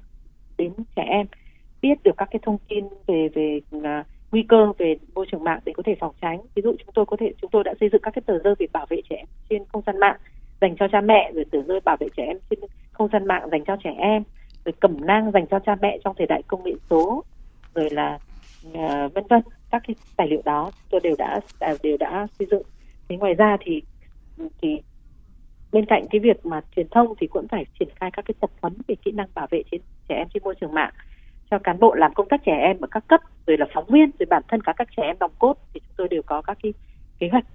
đến 0.58 0.74
trẻ 0.96 1.04
em 1.04 1.28
biết 1.82 2.04
được 2.04 2.18
các 2.18 2.28
cái 2.32 2.40
thông 2.44 2.58
tin 2.70 2.86
về 3.08 3.30
về 3.34 3.60
uh, 3.78 3.84
nguy 4.32 4.44
cơ 4.50 4.72
về 4.78 4.96
môi 5.16 5.26
trường 5.32 5.44
mạng 5.44 5.60
để 5.66 5.74
có 5.76 5.84
thể 5.86 5.96
phòng 6.00 6.16
tránh. 6.22 6.42
Ví 6.56 6.62
dụ 6.62 6.76
chúng 6.80 6.94
tôi 6.94 7.06
có 7.06 7.18
thể 7.20 7.34
chúng 7.42 7.52
tôi 7.52 7.64
đã 7.64 7.74
xây 7.80 7.90
dựng 7.92 8.02
các 8.02 8.12
cái 8.16 8.22
tờ 8.26 8.38
rơi 8.40 8.56
về 8.60 8.68
bảo 8.74 8.86
vệ 8.90 9.02
trẻ 9.10 9.16
em 9.16 9.26
trên 9.50 9.64
không 9.72 9.84
gian 9.86 10.00
mạng 10.00 10.18
dành 10.62 10.76
cho 10.80 10.88
cha 10.92 11.02
mẹ 11.02 11.32
rồi 11.36 11.46
tờ 11.52 11.62
rơi 11.62 11.80
bảo 11.80 11.98
vệ 12.00 12.08
trẻ 12.18 12.24
em 12.26 12.38
trên 12.50 12.60
không 12.92 13.10
gian 13.14 13.26
mạng 13.26 13.50
dành 13.52 13.64
cho 13.66 13.78
trẻ 13.84 13.94
em 13.98 14.24
rồi 14.66 14.74
cẩm 14.80 15.06
nang 15.06 15.32
dành 15.32 15.48
cho 15.48 15.60
cha 15.60 15.76
mẹ 15.82 15.98
trong 16.04 16.16
thời 16.18 16.28
đại 16.28 16.42
công 16.48 16.64
nghệ 16.64 16.74
số 16.90 17.24
rồi 17.76 17.90
là 17.90 18.20
uh, 18.68 19.14
vân 19.14 19.24
vân 19.30 19.42
các 19.72 19.84
cái 19.88 19.96
tài 20.18 20.28
liệu 20.28 20.42
đó 20.46 20.72
tôi 20.90 21.02
đều 21.04 21.16
đã 21.18 21.40
đều 21.84 21.98
đã 21.98 22.28
xây 22.40 22.48
dựng. 22.52 22.64
Thế 23.10 23.18
ngoài 23.18 23.34
ra 23.34 23.58
thì 23.62 23.82
thì 24.62 24.82
bên 25.72 25.86
cạnh 25.86 26.06
cái 26.10 26.20
việc 26.20 26.46
mà 26.46 26.62
truyền 26.76 26.88
thông 26.90 27.14
thì 27.20 27.28
cũng 27.28 27.48
phải 27.48 27.66
triển 27.80 27.90
khai 27.96 28.12
các 28.12 28.26
cái 28.26 28.36
tập 28.40 28.50
huấn 28.62 28.74
về 28.88 28.96
kỹ 28.96 29.12
năng 29.12 29.28
bảo 29.34 29.48
vệ 29.52 29.64
trên 29.72 29.82
trẻ 30.10 30.16
em 30.16 30.28
trên 30.34 30.44
môi 30.44 30.56
trường 30.62 30.74
mạng. 30.74 30.94
Cho 31.52 31.60
cán 31.60 31.80
bộ 31.80 31.94
làm 31.94 32.14
công 32.14 32.30
tác 32.30 32.42
trẻ 32.46 32.58
em 32.58 32.82
ở 32.82 32.88
các 32.92 33.08
cấp 33.08 33.22
rồi 33.48 33.58
là 33.58 33.66
phóng 33.74 33.86
viên 33.86 34.12
rồi 34.20 34.28
bản 34.30 34.44
thân 34.48 34.62
cả 34.62 34.74
các 34.78 34.88
trẻ 34.98 35.04
em 35.04 35.16
đồng 35.20 35.32
cốt 35.40 35.58
thì 35.74 35.80
chúng 35.80 35.96
tôi 35.98 36.08
đều 36.08 36.22
có 36.22 36.42
các 36.42 36.58
cái 36.64 36.74
kế 37.20 37.30
hoạch 37.32 37.46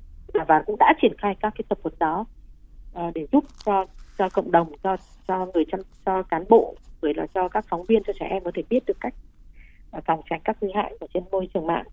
và 0.48 0.62
cũng 0.66 0.76
đã 0.78 0.94
triển 1.02 1.12
khai 1.18 1.34
các 1.40 1.54
cái 1.58 1.64
tập 1.68 1.78
huấn 1.82 1.94
đó 1.98 2.24
ờ, 2.92 3.10
để 3.14 3.26
giúp 3.32 3.44
cho 3.66 3.86
cho 4.18 4.28
cộng 4.28 4.50
đồng 4.50 4.72
cho 4.82 4.96
cho 5.28 5.46
người 5.54 5.64
chăm 5.72 5.80
cho 6.06 6.22
cán 6.22 6.44
bộ 6.48 6.74
rồi 7.02 7.14
là 7.14 7.26
cho 7.34 7.48
các 7.48 7.64
phóng 7.68 7.84
viên 7.84 8.02
cho 8.06 8.12
trẻ 8.20 8.26
em 8.30 8.44
có 8.44 8.50
thể 8.54 8.62
biết 8.70 8.86
được 8.86 9.00
cách 9.00 9.14
ờ, 9.90 10.00
phòng 10.06 10.20
tránh 10.30 10.40
các 10.44 10.56
nguy 10.60 10.72
hại 10.74 10.96
ở 11.00 11.06
trên 11.14 11.22
môi 11.32 11.48
trường 11.54 11.66
mạng. 11.66 11.86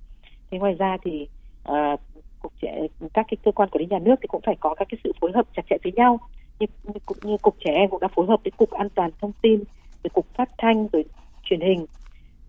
Thế 0.51 0.57
ngoài 0.57 0.75
ra 0.79 0.97
thì 1.03 1.27
uh, 1.69 1.99
cục 2.41 2.54
trẻ 2.62 2.88
các 3.13 3.25
cái 3.30 3.38
cơ 3.43 3.51
quan 3.51 3.69
quản 3.69 3.82
lý 3.82 3.88
nhà 3.89 3.99
nước 3.99 4.15
thì 4.21 4.27
cũng 4.27 4.41
phải 4.45 4.56
có 4.60 4.75
các 4.75 4.88
cái 4.91 4.99
sự 5.04 5.12
phối 5.21 5.32
hợp 5.36 5.45
chặt 5.56 5.62
chẽ 5.69 5.77
với 5.84 5.91
nhau. 5.91 6.19
Như, 6.60 6.67
như, 6.84 6.99
như 7.21 7.38
cục 7.38 7.56
trẻ 7.60 7.71
em 7.71 7.89
cũng 7.89 7.99
đã 7.99 8.08
phối 8.15 8.25
hợp 8.25 8.39
với 8.43 8.51
cục 8.51 8.71
an 8.71 8.89
toàn 8.89 9.12
thông 9.21 9.32
tin 9.41 9.63
rồi 10.04 10.12
cục 10.13 10.25
phát 10.38 10.49
thanh 10.58 10.88
rồi 10.93 11.06
truyền 11.43 11.62
hình 11.62 11.86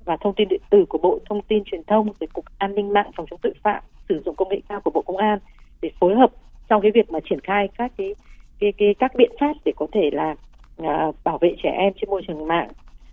và 0.05 0.17
thông 0.21 0.35
tin 0.35 0.49
điện 0.49 0.61
tử 0.71 0.85
của 0.89 0.99
bộ 0.99 1.19
thông 1.29 1.43
tin 1.43 1.65
truyền 1.65 1.85
thông 1.85 2.07
rồi 2.21 2.29
cục 2.33 2.45
an 2.59 2.75
ninh 2.75 2.93
mạng 2.93 3.11
phòng 3.17 3.27
chống 3.31 3.41
tội 3.43 3.55
phạm 3.63 3.83
sử 4.09 4.23
dụng 4.25 4.37
công 4.37 4.49
nghệ 4.49 4.61
cao 4.69 4.81
của 4.81 4.91
bộ 4.91 5.03
công 5.03 5.17
an 5.17 5.39
để 5.83 5.91
phối 6.01 6.15
hợp 6.15 6.31
trong 6.69 6.83
cái 6.83 6.91
việc 6.95 7.11
mà 7.11 7.19
triển 7.31 7.41
khai 7.41 7.69
các 7.79 7.93
cái 7.97 8.15
cái, 8.61 8.73
cái 8.79 8.95
các 8.99 9.13
biện 9.15 9.31
pháp 9.41 9.53
để 9.65 9.73
có 9.77 9.87
thể 9.93 10.11
là 10.13 10.35
à, 10.77 11.13
bảo 11.25 11.39
vệ 11.39 11.55
trẻ 11.63 11.71
em 11.79 11.93
trên 12.01 12.11
môi 12.11 12.23
trường 12.29 12.47
mạng. 12.47 12.69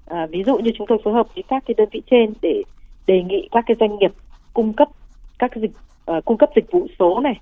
À, 0.05 0.27
ví 0.29 0.43
dụ 0.45 0.57
như 0.57 0.71
chúng 0.77 0.87
tôi 0.87 0.97
phối 1.03 1.13
hợp 1.13 1.27
với 1.35 1.43
các 1.47 1.63
cái 1.65 1.75
đơn 1.77 1.89
vị 1.91 2.01
trên 2.11 2.33
để 2.41 2.63
đề 3.07 3.23
nghị 3.23 3.49
các 3.51 3.63
cái 3.67 3.77
doanh 3.79 3.97
nghiệp 3.97 4.11
cung 4.53 4.73
cấp 4.73 4.87
các 5.39 5.51
cái 5.51 5.61
dịch 5.61 5.71
uh, 6.17 6.25
cung 6.25 6.37
cấp 6.37 6.49
dịch 6.55 6.71
vụ 6.71 6.87
số 6.99 7.19
này 7.19 7.39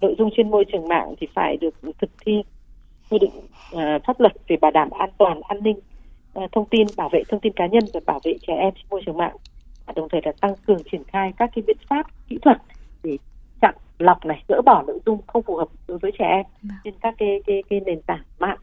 nội 0.00 0.14
dung 0.18 0.30
trên 0.36 0.50
môi 0.50 0.64
trường 0.72 0.88
mạng 0.88 1.14
thì 1.20 1.26
phải 1.34 1.56
được 1.56 1.74
thực 2.00 2.10
thi 2.26 2.42
quy 3.10 3.18
định 3.18 3.32
uh, 3.74 4.04
pháp 4.06 4.20
luật 4.20 4.32
về 4.48 4.56
bảo 4.56 4.70
đảm 4.70 4.90
an 4.90 5.10
toàn 5.18 5.40
an 5.48 5.62
ninh 5.62 5.78
uh, 6.38 6.52
thông 6.52 6.66
tin 6.66 6.86
bảo 6.96 7.08
vệ 7.08 7.22
thông 7.28 7.40
tin 7.40 7.52
cá 7.52 7.66
nhân 7.66 7.84
và 7.94 8.00
bảo 8.06 8.20
vệ 8.24 8.36
trẻ 8.46 8.54
em 8.54 8.74
trên 8.74 8.86
môi 8.90 9.02
trường 9.06 9.16
mạng 9.16 9.36
và 9.86 9.92
đồng 9.96 10.08
thời 10.08 10.20
là 10.24 10.32
tăng 10.40 10.54
cường 10.66 10.82
triển 10.92 11.04
khai 11.04 11.32
các 11.36 11.50
cái 11.54 11.62
biện 11.66 11.76
pháp 11.88 12.06
kỹ 12.28 12.38
thuật 12.42 12.56
để 13.02 13.16
chặn 13.60 13.74
lọc 13.98 14.24
này 14.24 14.42
gỡ 14.48 14.62
bỏ 14.66 14.84
nội 14.86 15.00
dung 15.06 15.20
không 15.26 15.42
phù 15.42 15.56
hợp 15.56 15.68
đối 15.88 15.98
với 15.98 16.12
trẻ 16.18 16.24
em 16.24 16.44
vâng. 16.62 16.78
trên 16.84 16.94
các 17.00 17.14
cái 17.18 17.42
cái, 17.46 17.62
cái 17.70 17.80
nền 17.80 18.02
tảng 18.02 18.22
mạng 18.38 18.58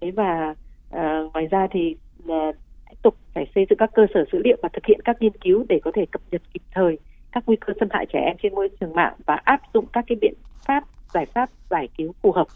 thế 0.00 0.10
và 0.10 0.54
uh, 0.90 1.32
ngoài 1.32 1.46
ra 1.50 1.66
thì 1.70 1.96
uh, 2.22 2.56
tiếp 2.90 2.96
tục 3.02 3.16
phải 3.34 3.46
xây 3.54 3.66
dựng 3.70 3.78
các 3.78 3.90
cơ 3.94 4.06
sở 4.14 4.24
dữ 4.32 4.38
liệu 4.44 4.56
và 4.62 4.68
thực 4.72 4.86
hiện 4.86 5.00
các 5.04 5.16
nghiên 5.22 5.32
cứu 5.32 5.64
để 5.68 5.80
có 5.84 5.90
thể 5.94 6.06
cập 6.06 6.22
nhật 6.30 6.42
kịp 6.54 6.62
thời 6.74 6.98
các 7.36 7.44
nguy 7.46 7.56
cơ 7.66 7.72
xâm 7.80 7.88
hại 7.90 8.06
trẻ 8.12 8.18
em 8.18 8.36
trên 8.42 8.54
môi 8.54 8.68
trường 8.80 8.94
mạng 8.94 9.14
và 9.26 9.34
áp 9.44 9.60
dụng 9.74 9.86
các 9.92 10.04
cái 10.08 10.18
biện 10.20 10.34
pháp 10.66 10.84
giải 11.14 11.26
pháp 11.26 11.50
giải 11.70 11.88
cứu 11.98 12.14
phù 12.22 12.32
hợp 12.32 12.46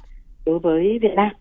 đối 0.47 0.59
với 0.59 0.99
Việt 1.03 1.15
Nam. 1.17 1.33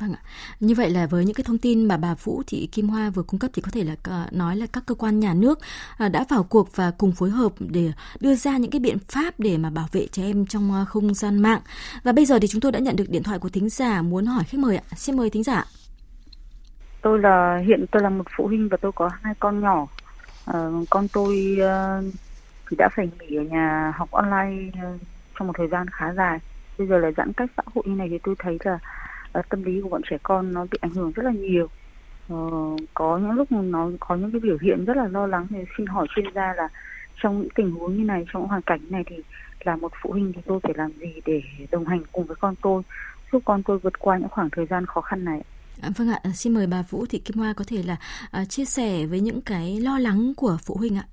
Vâng 0.00 0.12
ạ. 0.12 0.20
Như 0.60 0.74
vậy 0.74 0.90
là 0.90 1.06
với 1.06 1.24
những 1.24 1.34
cái 1.34 1.44
thông 1.44 1.58
tin 1.58 1.88
mà 1.88 1.96
bà 1.96 2.14
Vũ 2.14 2.42
Thị 2.46 2.68
Kim 2.72 2.88
Hoa 2.88 3.10
vừa 3.10 3.22
cung 3.22 3.40
cấp 3.40 3.50
thì 3.54 3.62
có 3.62 3.70
thể 3.72 3.84
là 3.84 3.94
ờ, 4.02 4.26
nói 4.30 4.56
là 4.56 4.66
các 4.72 4.82
cơ 4.86 4.94
quan 4.94 5.20
nhà 5.20 5.34
nước 5.34 5.58
ờ, 5.98 6.08
đã 6.08 6.24
vào 6.28 6.42
cuộc 6.42 6.76
và 6.76 6.92
cùng 6.98 7.12
phối 7.12 7.30
hợp 7.30 7.52
để 7.58 7.92
đưa 8.20 8.34
ra 8.34 8.56
những 8.56 8.70
cái 8.70 8.80
biện 8.80 8.98
pháp 9.08 9.34
để 9.38 9.58
mà 9.58 9.70
bảo 9.70 9.86
vệ 9.92 10.06
trẻ 10.06 10.22
em 10.22 10.46
trong 10.46 10.72
ờ, 10.72 10.84
không 10.84 11.14
gian 11.14 11.38
mạng. 11.38 11.60
Và 12.02 12.12
bây 12.12 12.24
giờ 12.24 12.38
thì 12.38 12.48
chúng 12.48 12.60
tôi 12.60 12.72
đã 12.72 12.78
nhận 12.78 12.96
được 12.96 13.08
điện 13.08 13.22
thoại 13.22 13.38
của 13.38 13.48
thính 13.48 13.68
giả 13.68 14.02
muốn 14.02 14.26
hỏi 14.26 14.44
khách 14.44 14.58
mời 14.58 14.76
ạ. 14.76 14.84
Xin 14.96 15.16
mời 15.16 15.30
thính 15.30 15.42
giả. 15.42 15.64
Tôi 17.02 17.18
là 17.18 17.62
hiện 17.66 17.84
tôi 17.90 18.02
là 18.02 18.08
một 18.08 18.24
phụ 18.36 18.46
huynh 18.46 18.68
và 18.68 18.76
tôi 18.76 18.92
có 18.92 19.10
hai 19.22 19.34
con 19.38 19.60
nhỏ. 19.60 19.86
À, 20.46 20.68
con 20.90 21.08
tôi 21.12 21.58
thì 22.70 22.76
đã 22.76 22.88
phải 22.96 23.10
nghỉ 23.20 23.36
ở 23.36 23.42
nhà 23.42 23.92
học 23.96 24.10
online 24.10 24.70
ờ, 24.82 24.98
trong 25.38 25.46
một 25.46 25.54
thời 25.56 25.68
gian 25.68 25.86
khá 25.90 26.12
dài. 26.12 26.38
Bây 26.78 26.86
giờ 26.86 26.98
là 26.98 27.10
giãn 27.16 27.32
cách 27.32 27.50
xã 27.56 27.62
hội 27.74 27.84
như 27.86 27.94
này 27.94 28.08
thì 28.10 28.18
tôi 28.22 28.34
thấy 28.38 28.58
là 28.64 28.78
uh, 29.38 29.48
tâm 29.48 29.62
lý 29.62 29.80
của 29.80 29.88
bọn 29.88 30.02
trẻ 30.10 30.16
con 30.22 30.52
nó 30.52 30.66
bị 30.70 30.78
ảnh 30.80 30.90
hưởng 30.90 31.12
rất 31.12 31.22
là 31.22 31.32
nhiều. 31.32 31.68
Uh, 32.32 32.80
có 32.94 33.18
những 33.18 33.30
lúc 33.30 33.52
nó 33.52 33.90
có 34.00 34.16
những 34.16 34.32
cái 34.32 34.40
biểu 34.40 34.56
hiện 34.62 34.84
rất 34.84 34.96
là 34.96 35.08
lo 35.08 35.26
lắng 35.26 35.46
thì 35.50 35.58
xin 35.76 35.86
hỏi 35.86 36.06
chuyên 36.14 36.26
gia 36.34 36.54
là 36.54 36.68
trong 37.22 37.40
những 37.40 37.50
tình 37.54 37.70
huống 37.70 37.96
như 37.96 38.04
này 38.04 38.24
trong 38.32 38.48
hoàn 38.48 38.62
cảnh 38.62 38.80
này 38.90 39.04
thì 39.06 39.16
là 39.64 39.76
một 39.76 39.92
phụ 40.02 40.12
huynh 40.12 40.32
thì 40.32 40.40
tôi 40.46 40.60
phải 40.62 40.72
làm 40.76 40.92
gì 40.92 41.12
để 41.24 41.42
đồng 41.70 41.86
hành 41.86 42.02
cùng 42.12 42.24
với 42.24 42.36
con 42.36 42.54
tôi 42.62 42.82
giúp 43.32 43.42
con 43.44 43.62
tôi 43.62 43.78
vượt 43.78 43.98
qua 43.98 44.18
những 44.18 44.28
khoảng 44.28 44.50
thời 44.50 44.66
gian 44.66 44.86
khó 44.86 45.00
khăn 45.00 45.24
này 45.24 45.42
À, 45.82 45.90
vâng 45.96 46.08
ạ, 46.08 46.20
xin 46.34 46.54
mời 46.54 46.66
bà 46.66 46.82
Vũ 46.90 47.06
Thị 47.06 47.18
Kim 47.18 47.36
Hoa 47.36 47.52
có 47.52 47.64
thể 47.68 47.82
là 47.82 47.96
uh, 48.42 48.48
chia 48.48 48.64
sẻ 48.64 49.06
với 49.06 49.20
những 49.20 49.40
cái 49.40 49.80
lo 49.80 49.98
lắng 49.98 50.32
của 50.36 50.58
phụ 50.64 50.76
huynh 50.76 50.96
ạ 50.96 51.04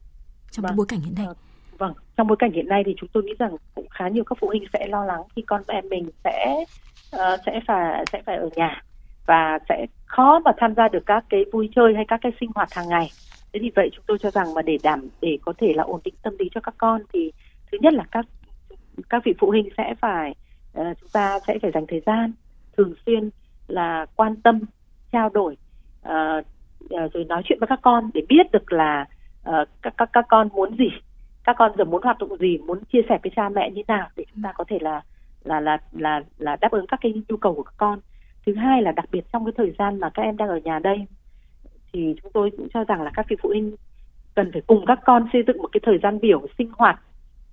trong 0.51 0.65
vâng. 0.65 0.75
bối 0.75 0.85
cảnh 0.89 0.99
hiện 0.99 1.15
nay. 1.17 1.27
Uh, 1.29 1.37
vâng 1.77 1.93
trong 2.17 2.27
bối 2.27 2.37
cảnh 2.39 2.51
hiện 2.51 2.67
nay 2.67 2.83
thì 2.85 2.95
chúng 2.97 3.09
tôi 3.13 3.23
nghĩ 3.23 3.33
rằng 3.39 3.51
cũng 3.75 3.87
khá 3.89 4.07
nhiều 4.07 4.23
các 4.23 4.37
phụ 4.41 4.47
huynh 4.47 4.63
sẽ 4.73 4.87
lo 4.87 5.05
lắng 5.05 5.21
khi 5.35 5.41
con 5.41 5.61
em 5.67 5.89
mình 5.89 6.09
sẽ 6.23 6.55
uh, 7.15 7.39
sẽ 7.45 7.59
phải 7.67 8.05
sẽ 8.11 8.21
phải 8.25 8.37
ở 8.37 8.49
nhà 8.55 8.83
và 9.25 9.59
sẽ 9.69 9.85
khó 10.05 10.39
mà 10.39 10.51
tham 10.57 10.75
gia 10.75 10.87
được 10.87 11.03
các 11.05 11.25
cái 11.29 11.45
vui 11.51 11.69
chơi 11.75 11.93
hay 11.95 12.05
các 12.07 12.19
cái 12.23 12.31
sinh 12.39 12.49
hoạt 12.55 12.73
hàng 12.73 12.89
ngày 12.89 13.09
thế 13.53 13.59
thì 13.63 13.71
vậy 13.75 13.89
chúng 13.93 14.03
tôi 14.07 14.17
cho 14.19 14.31
rằng 14.31 14.53
mà 14.53 14.61
để 14.61 14.77
đảm 14.83 15.07
để 15.21 15.37
có 15.41 15.53
thể 15.57 15.73
là 15.75 15.83
ổn 15.83 16.01
định 16.03 16.13
tâm 16.21 16.33
lý 16.39 16.49
cho 16.55 16.61
các 16.61 16.75
con 16.77 17.01
thì 17.13 17.31
thứ 17.71 17.77
nhất 17.81 17.93
là 17.93 18.03
các 18.11 18.25
các 19.09 19.21
vị 19.25 19.33
phụ 19.39 19.47
huynh 19.47 19.69
sẽ 19.77 19.93
phải 20.01 20.35
uh, 20.79 20.97
chúng 20.99 21.09
ta 21.13 21.39
sẽ 21.47 21.57
phải 21.61 21.71
dành 21.73 21.85
thời 21.87 22.01
gian 22.05 22.31
thường 22.77 22.93
xuyên 23.05 23.29
là 23.67 24.05
quan 24.15 24.35
tâm 24.35 24.59
trao 25.11 25.29
đổi 25.29 25.57
uh, 26.09 26.45
rồi 27.13 27.25
nói 27.27 27.41
chuyện 27.45 27.59
với 27.59 27.67
các 27.67 27.79
con 27.81 28.09
để 28.13 28.21
biết 28.29 28.51
được 28.51 28.71
là 28.71 29.05
uh, 29.49 29.67
các 29.81 29.93
các 29.97 30.09
các 30.13 30.25
con 30.29 30.49
muốn 30.53 30.77
gì? 30.77 30.89
Các 31.43 31.55
con 31.59 31.71
giờ 31.77 31.83
muốn 31.83 32.03
hoạt 32.03 32.19
động 32.19 32.37
gì? 32.37 32.57
Muốn 32.57 32.85
chia 32.85 33.01
sẻ 33.09 33.19
với 33.23 33.31
cha 33.35 33.49
mẹ 33.49 33.71
như 33.71 33.81
nào 33.87 34.07
để 34.15 34.25
chúng 34.33 34.43
ta 34.43 34.51
có 34.55 34.63
thể 34.67 34.77
là 34.81 35.01
là 35.43 35.59
là 35.59 35.77
là 35.91 36.21
là 36.37 36.55
đáp 36.55 36.71
ứng 36.71 36.87
các 36.87 36.99
cái 37.01 37.13
nhu 37.29 37.37
cầu 37.37 37.53
của 37.53 37.63
các 37.63 37.73
con? 37.77 37.99
Thứ 38.45 38.55
hai 38.55 38.81
là 38.81 38.91
đặc 38.91 39.05
biệt 39.11 39.25
trong 39.33 39.45
cái 39.45 39.53
thời 39.57 39.73
gian 39.79 39.99
mà 39.99 40.09
các 40.09 40.23
em 40.23 40.37
đang 40.37 40.49
ở 40.49 40.57
nhà 40.57 40.79
đây 40.79 41.05
thì 41.93 42.15
chúng 42.23 42.31
tôi 42.31 42.51
cũng 42.57 42.67
cho 42.73 42.83
rằng 42.83 43.01
là 43.01 43.11
các 43.13 43.25
vị 43.29 43.35
phụ 43.41 43.49
huynh 43.49 43.75
cần 44.35 44.51
phải 44.51 44.61
cùng 44.67 44.85
các 44.85 44.99
con 45.05 45.27
xây 45.33 45.43
dựng 45.47 45.57
một 45.57 45.69
cái 45.71 45.81
thời 45.83 45.97
gian 46.03 46.19
biểu 46.19 46.41
sinh 46.57 46.71
hoạt 46.77 47.01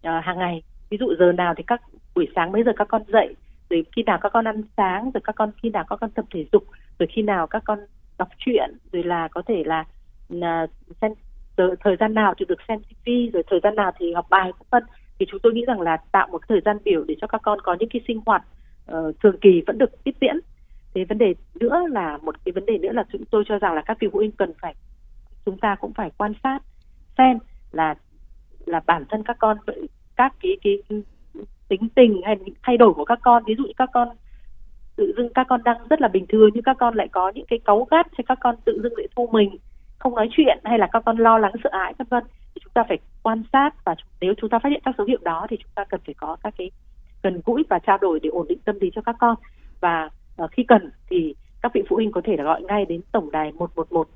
uh, 0.08 0.24
hàng 0.24 0.38
ngày. 0.38 0.62
Ví 0.90 0.98
dụ 1.00 1.14
giờ 1.18 1.32
nào 1.32 1.54
thì 1.56 1.62
các 1.66 1.82
buổi 2.14 2.28
sáng 2.34 2.52
mấy 2.52 2.62
giờ 2.64 2.72
các 2.76 2.88
con 2.88 3.02
dậy 3.08 3.34
rồi 3.70 3.84
khi 3.96 4.02
nào 4.02 4.18
các 4.22 4.32
con 4.32 4.48
ăn 4.48 4.62
sáng 4.76 5.10
rồi 5.14 5.20
các 5.24 5.34
con 5.36 5.50
khi 5.62 5.70
nào 5.70 5.84
các 5.90 5.96
con 6.00 6.10
tập 6.10 6.24
thể 6.34 6.44
dục 6.52 6.64
rồi 6.98 7.06
khi 7.12 7.22
nào 7.22 7.46
các 7.46 7.62
con 7.64 7.78
đọc 8.18 8.28
truyện 8.38 8.70
rồi 8.92 9.02
là 9.02 9.28
có 9.28 9.42
thể 9.46 9.62
là 9.66 9.84
xem 11.00 11.12
thời 11.84 11.96
gian 12.00 12.14
nào 12.14 12.34
thì 12.38 12.44
được 12.48 12.58
xem 12.68 12.78
TV 12.80 13.10
rồi 13.32 13.42
thời 13.50 13.60
gian 13.62 13.74
nào 13.74 13.92
thì 13.98 14.12
học 14.12 14.26
bài 14.30 14.52
vân 14.58 14.66
vân. 14.70 14.82
Thì 15.18 15.26
chúng 15.28 15.40
tôi 15.40 15.52
nghĩ 15.52 15.64
rằng 15.66 15.80
là 15.80 15.96
tạo 16.12 16.28
một 16.32 16.42
thời 16.48 16.60
gian 16.64 16.76
biểu 16.84 17.04
để 17.04 17.14
cho 17.20 17.26
các 17.26 17.40
con 17.42 17.60
có 17.60 17.76
những 17.78 17.88
cái 17.88 18.02
sinh 18.08 18.20
hoạt 18.26 18.42
uh, 18.92 19.20
thường 19.22 19.38
kỳ 19.40 19.62
vẫn 19.66 19.78
được 19.78 20.04
tiếp 20.04 20.14
diễn. 20.20 20.40
Thế 20.94 21.04
vấn 21.04 21.18
đề 21.18 21.34
nữa 21.54 21.80
là 21.90 22.18
một 22.22 22.44
cái 22.44 22.52
vấn 22.52 22.66
đề 22.66 22.78
nữa 22.78 22.92
là 22.92 23.04
chúng 23.12 23.24
tôi 23.24 23.44
cho 23.48 23.58
rằng 23.58 23.74
là 23.74 23.82
các 23.82 23.96
vị 24.00 24.08
phụ 24.12 24.18
huynh 24.18 24.32
cần 24.32 24.52
phải 24.62 24.74
chúng 25.46 25.58
ta 25.58 25.76
cũng 25.80 25.92
phải 25.92 26.10
quan 26.18 26.32
sát 26.42 26.58
xem 27.18 27.38
là 27.72 27.94
là 28.66 28.80
bản 28.86 29.04
thân 29.08 29.22
các 29.22 29.36
con 29.40 29.56
các 30.16 30.34
cái 30.40 30.56
cái 30.62 31.02
tính 31.68 31.88
tình 31.94 32.20
hay 32.24 32.36
những 32.36 32.54
thay 32.62 32.76
đổi 32.76 32.94
của 32.94 33.04
các 33.04 33.18
con. 33.22 33.42
Ví 33.46 33.54
dụ 33.58 33.64
như 33.64 33.72
các 33.76 33.90
con 33.92 34.08
tự 34.96 35.12
dưng 35.16 35.28
các 35.34 35.46
con 35.48 35.62
đang 35.62 35.88
rất 35.90 36.00
là 36.00 36.08
bình 36.08 36.26
thường 36.28 36.50
nhưng 36.54 36.62
các 36.62 36.76
con 36.80 36.94
lại 36.94 37.08
có 37.12 37.32
những 37.34 37.46
cái 37.46 37.58
cáu 37.58 37.86
gắt 37.90 38.06
hay 38.12 38.24
các 38.28 38.38
con 38.40 38.54
tự 38.64 38.80
dưng 38.82 38.92
lại 38.96 39.08
thu 39.16 39.28
mình 39.32 39.56
không 39.98 40.14
nói 40.14 40.28
chuyện 40.30 40.58
hay 40.64 40.78
là 40.78 40.88
các 40.92 41.02
con 41.06 41.16
lo 41.16 41.38
lắng 41.38 41.52
sợ 41.64 41.70
hãi 41.72 41.94
vân 41.98 42.06
vân. 42.10 42.24
Thì 42.54 42.60
chúng 42.64 42.72
ta 42.72 42.84
phải 42.88 42.98
quan 43.22 43.42
sát 43.52 43.84
và 43.84 43.94
nếu 44.20 44.34
chúng 44.36 44.50
ta 44.50 44.58
phát 44.58 44.68
hiện 44.68 44.80
các 44.84 44.94
dấu 44.98 45.06
hiệu 45.06 45.18
đó 45.22 45.46
thì 45.50 45.56
chúng 45.56 45.72
ta 45.74 45.84
cần 45.84 46.00
phải 46.06 46.14
có 46.14 46.36
các 46.42 46.54
cái 46.58 46.70
gần 47.22 47.40
gũi 47.44 47.64
và 47.68 47.78
trao 47.78 47.98
đổi 47.98 48.20
để 48.22 48.30
ổn 48.30 48.46
định 48.48 48.58
tâm 48.64 48.78
lý 48.80 48.90
cho 48.94 49.02
các 49.02 49.16
con. 49.18 49.34
Và 49.80 50.08
uh, 50.42 50.50
khi 50.50 50.64
cần 50.68 50.90
thì 51.10 51.34
các 51.62 51.72
vị 51.74 51.82
phụ 51.88 51.96
huynh 51.96 52.12
có 52.12 52.20
thể 52.24 52.36
là 52.36 52.44
gọi 52.44 52.62
ngay 52.62 52.84
đến 52.84 53.00
tổng 53.12 53.30
đài 53.30 53.52
111 53.52 54.08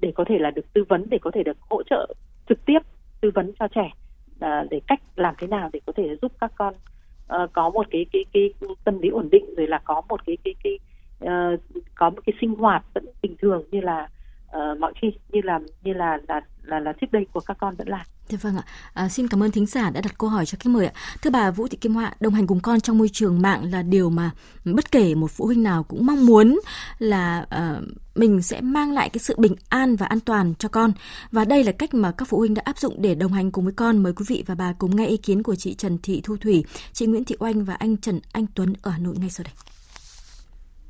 để 0.00 0.12
có 0.14 0.24
thể 0.28 0.38
là 0.38 0.50
được 0.50 0.72
tư 0.72 0.84
vấn 0.88 1.06
để 1.10 1.18
có 1.18 1.30
thể 1.30 1.42
được 1.42 1.56
hỗ 1.60 1.82
trợ 1.82 2.14
trực 2.48 2.64
tiếp 2.64 2.78
tư 3.20 3.30
vấn 3.34 3.52
cho 3.58 3.68
trẻ 3.68 3.90
uh, 4.34 4.70
để 4.70 4.80
cách 4.86 5.00
làm 5.16 5.34
thế 5.38 5.46
nào 5.46 5.70
để 5.72 5.80
có 5.86 5.92
thể 5.96 6.16
giúp 6.22 6.32
các 6.40 6.52
con 6.56 6.74
uh, 6.74 7.52
có 7.52 7.70
một 7.70 7.86
cái 7.90 8.06
cái 8.12 8.24
cái 8.32 8.52
tâm 8.84 9.00
lý 9.00 9.08
ổn 9.08 9.28
định 9.32 9.54
rồi 9.56 9.66
là 9.66 9.78
có 9.84 10.02
một 10.08 10.20
cái 10.26 10.36
cái 10.44 10.54
cái 10.64 10.78
uh, 11.24 11.60
có 11.94 12.10
một 12.10 12.20
cái 12.26 12.34
sinh 12.40 12.54
hoạt 12.54 12.84
vẫn 12.94 13.04
bình 13.22 13.36
thường 13.38 13.62
như 13.70 13.80
là 13.80 14.08
uh, 14.56 14.78
mọi 14.80 14.92
khi 15.02 15.08
như 15.32 15.40
là 15.44 15.58
như 15.82 15.92
là 15.92 16.18
là 16.28 16.40
là, 16.62 16.80
là 16.80 16.92
trước 17.00 17.06
đây 17.12 17.26
của 17.32 17.40
các 17.40 17.56
con 17.60 17.74
vẫn 17.76 17.88
làm. 17.88 18.06
Dạ 18.28 18.38
vâng 18.42 18.56
ạ. 18.56 18.62
À, 18.92 19.08
xin 19.08 19.28
cảm 19.28 19.42
ơn 19.42 19.50
thính 19.50 19.66
giả 19.66 19.90
đã 19.90 20.00
đặt 20.00 20.18
câu 20.18 20.30
hỏi 20.30 20.46
cho 20.46 20.56
khách 20.60 20.70
mời 20.70 20.86
ạ. 20.86 20.92
Thưa 21.22 21.30
bà 21.30 21.50
Vũ 21.50 21.68
Thị 21.68 21.78
Kim 21.80 21.94
Hoa, 21.94 22.14
đồng 22.20 22.34
hành 22.34 22.46
cùng 22.46 22.60
con 22.60 22.80
trong 22.80 22.98
môi 22.98 23.08
trường 23.08 23.42
mạng 23.42 23.70
là 23.72 23.82
điều 23.82 24.10
mà 24.10 24.30
bất 24.64 24.92
kể 24.92 25.14
một 25.14 25.30
phụ 25.30 25.46
huynh 25.46 25.62
nào 25.62 25.82
cũng 25.82 26.06
mong 26.06 26.26
muốn 26.26 26.60
là 26.98 27.46
uh, 27.56 27.84
mình 28.14 28.42
sẽ 28.42 28.60
mang 28.60 28.92
lại 28.92 29.08
cái 29.08 29.18
sự 29.18 29.34
bình 29.38 29.54
an 29.68 29.96
và 29.96 30.06
an 30.06 30.20
toàn 30.20 30.54
cho 30.58 30.68
con. 30.68 30.92
Và 31.32 31.44
đây 31.44 31.64
là 31.64 31.72
cách 31.72 31.94
mà 31.94 32.12
các 32.12 32.28
phụ 32.28 32.38
huynh 32.38 32.54
đã 32.54 32.62
áp 32.64 32.78
dụng 32.78 33.02
để 33.02 33.14
đồng 33.14 33.32
hành 33.32 33.50
cùng 33.50 33.64
với 33.64 33.74
con. 33.74 33.98
Mời 33.98 34.12
quý 34.12 34.24
vị 34.28 34.44
và 34.46 34.54
bà 34.54 34.72
cùng 34.72 34.96
nghe 34.96 35.06
ý 35.06 35.16
kiến 35.16 35.42
của 35.42 35.54
chị 35.54 35.74
Trần 35.74 35.98
Thị 36.02 36.20
Thu 36.24 36.36
Thủy, 36.36 36.64
chị 36.92 37.06
Nguyễn 37.06 37.24
Thị 37.24 37.36
Oanh 37.38 37.64
và 37.64 37.74
anh 37.74 37.96
Trần 37.96 38.20
Anh 38.32 38.46
Tuấn 38.54 38.72
ở 38.82 38.90
Hà 38.90 38.98
Nội 38.98 39.14
ngay 39.18 39.30
sau 39.30 39.44
đây 39.44 39.54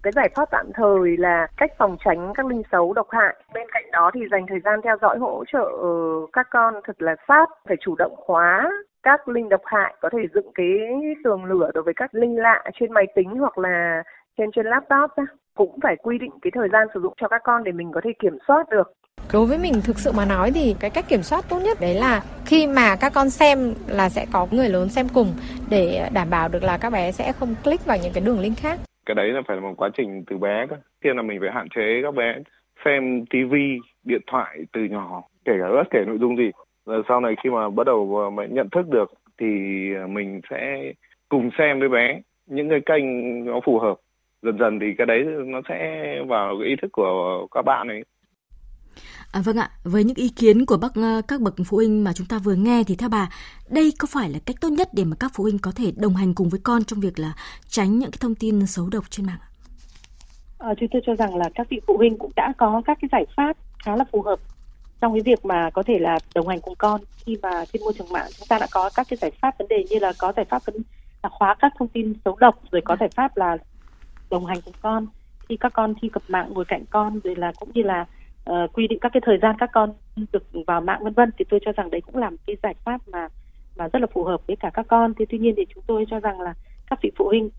cái 0.03 0.13
giải 0.17 0.29
pháp 0.35 0.49
tạm 0.51 0.67
thời 0.75 1.17
là 1.17 1.47
cách 1.57 1.71
phòng 1.79 1.97
tránh 2.05 2.33
các 2.35 2.47
linh 2.47 2.63
xấu 2.73 2.93
độc 2.93 3.07
hại. 3.11 3.35
Bên 3.55 3.67
cạnh 3.73 3.85
đó 3.93 4.11
thì 4.15 4.21
dành 4.31 4.47
thời 4.49 4.61
gian 4.65 4.81
theo 4.85 4.97
dõi 5.03 5.19
hỗ 5.19 5.45
trợ 5.53 5.65
ờ, 5.83 5.91
các 6.33 6.47
con 6.51 6.75
thật 6.85 7.03
là 7.03 7.17
sát, 7.29 7.47
phải 7.69 7.77
chủ 7.81 7.95
động 7.99 8.15
khóa 8.17 8.71
các 9.03 9.29
linh 9.29 9.49
độc 9.49 9.61
hại, 9.65 9.95
có 10.01 10.09
thể 10.13 10.19
dựng 10.35 10.53
cái 10.55 10.67
tường 11.25 11.45
lửa 11.45 11.71
đối 11.75 11.83
với 11.83 11.95
các 11.97 12.15
linh 12.15 12.37
lạ 12.37 12.65
trên 12.81 12.93
máy 12.93 13.05
tính 13.15 13.29
hoặc 13.39 13.59
là 13.59 14.03
trên 14.39 14.51
trên 14.57 14.67
laptop 14.67 15.11
cũng 15.57 15.79
phải 15.83 15.97
quy 15.97 16.19
định 16.19 16.31
cái 16.43 16.51
thời 16.55 16.69
gian 16.73 16.89
sử 16.95 17.01
dụng 17.01 17.15
cho 17.21 17.29
các 17.29 17.41
con 17.45 17.65
để 17.65 17.73
mình 17.73 17.93
có 17.95 18.01
thể 18.05 18.11
kiểm 18.19 18.39
soát 18.49 18.69
được. 18.71 18.93
Đối 19.33 19.47
với 19.47 19.59
mình 19.59 19.75
thực 19.85 19.99
sự 19.99 20.13
mà 20.13 20.25
nói 20.25 20.51
thì 20.55 20.77
cái 20.81 20.91
cách 20.91 21.05
kiểm 21.09 21.23
soát 21.23 21.45
tốt 21.49 21.59
nhất 21.59 21.81
đấy 21.81 21.95
là 21.95 22.23
khi 22.47 22.67
mà 22.67 22.97
các 22.97 23.13
con 23.15 23.31
xem 23.31 23.75
là 23.87 24.09
sẽ 24.09 24.27
có 24.33 24.47
người 24.51 24.69
lớn 24.69 24.89
xem 24.89 25.07
cùng 25.15 25.35
để 25.71 26.09
đảm 26.13 26.31
bảo 26.31 26.49
được 26.49 26.63
là 26.63 26.79
các 26.79 26.91
bé 26.91 27.13
sẽ 27.13 27.33
không 27.33 27.55
click 27.65 27.87
vào 27.87 27.97
những 28.03 28.13
cái 28.13 28.25
đường 28.27 28.41
link 28.41 28.59
khác. 28.59 28.79
Cái 29.07 29.15
đấy 29.15 29.29
là 29.29 29.43
phải 29.49 29.57
là 29.57 29.63
một 29.63 29.75
quá 29.77 29.91
trình 29.97 30.25
từ 30.27 30.39
bé 30.39 30.67
cơ. 30.67 30.77
Tiên 31.01 31.17
là 31.17 31.23
mình 31.23 31.41
phải 31.41 31.51
hạn 31.53 31.69
chế 31.69 32.01
các 32.03 32.15
bé 32.15 32.35
xem 32.85 33.27
tivi, 33.27 33.79
điện 34.05 34.23
thoại 34.27 34.59
từ 34.73 34.85
nhỏ, 34.85 35.23
kể 35.45 35.53
cả 35.61 35.69
bất 35.69 35.91
kể 35.91 36.05
nội 36.07 36.19
dung 36.19 36.37
gì. 36.37 36.51
Rồi 36.87 37.03
sau 37.09 37.21
này 37.21 37.35
khi 37.43 37.51
mà 37.51 37.71
bắt 37.71 37.87
đầu 37.87 38.31
mà 38.31 38.47
nhận 38.47 38.71
thức 38.71 38.89
được 38.89 39.13
thì 39.39 39.47
mình 40.09 40.41
sẽ 40.51 40.93
cùng 41.29 41.51
xem 41.59 41.81
với 41.81 41.89
bé 41.89 42.21
những 42.47 42.69
cái 42.69 42.81
kênh 42.87 43.05
nó 43.45 43.61
phù 43.65 43.79
hợp 43.79 43.95
dần 44.43 44.59
dần 44.59 44.79
thì 44.79 44.95
cái 44.99 45.07
đấy 45.07 45.25
nó 45.47 45.61
sẽ 45.69 46.17
vào 46.27 46.59
cái 46.59 46.69
ý 46.69 46.77
thức 46.77 46.93
của 46.93 47.47
các 47.51 47.63
bạn 47.63 47.89
ấy 47.89 48.03
À, 49.33 49.41
vâng 49.41 49.57
ạ, 49.57 49.71
với 49.85 50.05
những 50.05 50.17
ý 50.17 50.29
kiến 50.29 50.67
của 50.67 50.77
bác 50.77 50.95
ờ, 50.95 51.23
các 51.29 51.41
bậc 51.41 51.55
phụ 51.67 51.77
huynh 51.77 52.05
mà 52.05 52.13
chúng 52.13 52.27
ta 52.27 52.39
vừa 52.39 52.55
nghe 52.55 52.85
thì 52.87 52.97
theo 52.97 53.09
bà, 53.09 53.29
đây 53.71 53.93
có 53.99 54.09
phải 54.11 54.31
là 54.31 54.39
cách 54.47 54.57
tốt 54.61 54.69
nhất 54.69 54.89
để 54.93 55.05
mà 55.05 55.17
các 55.21 55.31
phụ 55.35 55.45
huynh 55.45 55.59
có 55.59 55.73
thể 55.77 55.93
đồng 55.97 56.17
hành 56.17 56.35
cùng 56.35 56.49
với 56.49 56.61
con 56.65 56.85
trong 56.85 57.01
việc 57.01 57.19
là 57.19 57.33
tránh 57.69 57.99
những 57.99 58.11
cái 58.11 58.19
thông 58.21 58.35
tin 58.35 58.67
xấu 58.67 58.89
độc 58.89 59.05
trên 59.11 59.27
mạng? 59.27 59.39
À, 60.59 60.75
chúng 60.81 60.89
tôi 60.93 61.03
cho 61.07 61.15
rằng 61.15 61.37
là 61.37 61.51
các 61.55 61.67
vị 61.71 61.81
phụ 61.87 61.97
huynh 61.97 62.19
cũng 62.19 62.31
đã 62.37 62.53
có 62.59 62.83
các 62.85 62.99
cái 63.01 63.09
giải 63.13 63.27
pháp 63.37 63.57
khá 63.85 63.97
là 63.97 64.05
phù 64.13 64.23
hợp 64.23 64.39
trong 65.01 65.13
cái 65.13 65.23
việc 65.23 65.45
mà 65.45 65.71
có 65.71 65.83
thể 65.83 65.99
là 65.99 66.19
đồng 66.35 66.49
hành 66.49 66.61
cùng 66.61 66.75
con. 66.79 67.01
Khi 67.17 67.37
mà 67.43 67.65
trên 67.73 67.83
môi 67.83 67.93
trường 67.99 68.13
mạng 68.13 68.31
chúng 68.39 68.49
ta 68.49 68.59
đã 68.59 68.67
có 68.71 68.91
các 68.95 69.07
cái 69.11 69.17
giải 69.17 69.31
pháp 69.41 69.59
vấn 69.59 69.69
đề 69.69 69.85
như 69.91 69.99
là 69.99 70.13
có 70.19 70.33
giải 70.37 70.47
pháp 70.51 70.65
vấn 70.67 70.77
là 71.23 71.29
khóa 71.29 71.55
các 71.59 71.73
thông 71.79 71.89
tin 71.89 72.15
xấu 72.25 72.37
độc 72.37 72.63
rồi 72.71 72.83
có 72.85 72.97
giải 73.01 73.09
pháp 73.09 73.37
là 73.37 73.57
đồng 74.31 74.47
hành 74.47 74.61
cùng 74.65 74.75
con. 74.83 75.07
Khi 75.49 75.57
các 75.57 75.73
con 75.73 75.95
thi 76.03 76.09
cập 76.09 76.23
mạng 76.29 76.53
ngồi 76.53 76.65
cạnh 76.65 76.85
con 76.91 77.21
rồi 77.25 77.37
là 77.37 77.53
cũng 77.61 77.71
như 77.75 77.83
là 77.83 78.07
uh, 78.51 78.73
quy 78.73 78.87
định 78.89 78.99
các 79.01 79.13
cái 79.13 79.21
thời 79.27 79.39
gian 79.43 79.57
các 79.59 79.71
con 79.73 79.93
được 80.33 80.45
vào 80.67 80.81
mạng 80.81 81.05
vân 81.05 81.13
vân 81.13 81.31
thì 81.39 81.45
tôi 81.51 81.61
cho 81.65 81.73
rằng 81.73 81.91
đấy 81.91 82.01
cũng 82.01 82.17
là 82.17 82.31
một 82.31 82.37
cái 82.47 82.57
giải 82.63 82.75
pháp 82.85 83.01
mà 83.09 83.29
mà 83.77 83.89
rất 83.89 83.99
là 83.99 84.07
phù 84.15 84.25
hợp 84.25 84.47
với 84.47 84.57
cả 84.57 84.71
các 84.75 84.87
con. 84.89 85.15
Thì 85.19 85.25
tuy 85.29 85.39
nhiên 85.39 85.55
thì 85.57 85.65
chúng 85.75 85.85
tôi 85.87 86.05
cho 86.11 86.21
rằng 86.21 86.41
là 86.41 86.55
các 86.91 86.99
vị 87.03 87.11
phụ 87.17 87.25
huynh 87.29 87.51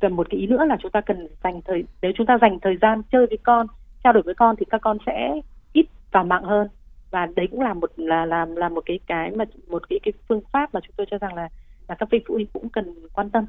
cần 0.00 0.12
một 0.12 0.26
cái 0.30 0.40
ý 0.40 0.46
nữa 0.46 0.64
là 0.64 0.76
chúng 0.82 0.90
ta 0.90 1.00
cần 1.00 1.28
dành 1.44 1.60
thời 1.62 1.84
nếu 2.02 2.12
chúng 2.16 2.26
ta 2.26 2.38
dành 2.40 2.58
thời 2.62 2.76
gian 2.82 3.02
chơi 3.12 3.26
với 3.26 3.38
con 3.42 3.66
trao 4.04 4.12
đổi 4.12 4.22
với 4.22 4.34
con 4.34 4.56
thì 4.58 4.66
các 4.70 4.80
con 4.82 4.98
sẽ 5.06 5.40
ít 5.72 5.86
vào 6.12 6.24
mạng 6.24 6.44
hơn. 6.44 6.68
Và 7.10 7.26
đấy 7.36 7.48
cũng 7.50 7.60
là 7.60 7.74
một 7.74 7.92
là 7.96 8.26
làm 8.26 8.48
là, 8.48 8.54
là 8.60 8.68
một 8.68 8.82
cái 8.86 8.98
cái 9.06 9.30
mà 9.30 9.44
một 9.68 9.88
cái 9.88 9.98
cái 10.02 10.12
phương 10.28 10.40
pháp 10.52 10.74
mà 10.74 10.80
chúng 10.80 10.94
tôi 10.96 11.06
cho 11.10 11.18
rằng 11.18 11.34
là 11.34 11.48
là 11.88 11.94
các 11.94 12.08
vị 12.10 12.20
phụ 12.28 12.34
huynh 12.34 12.46
cũng 12.52 12.68
cần 12.68 12.94
quan 13.12 13.30
tâm. 13.30 13.46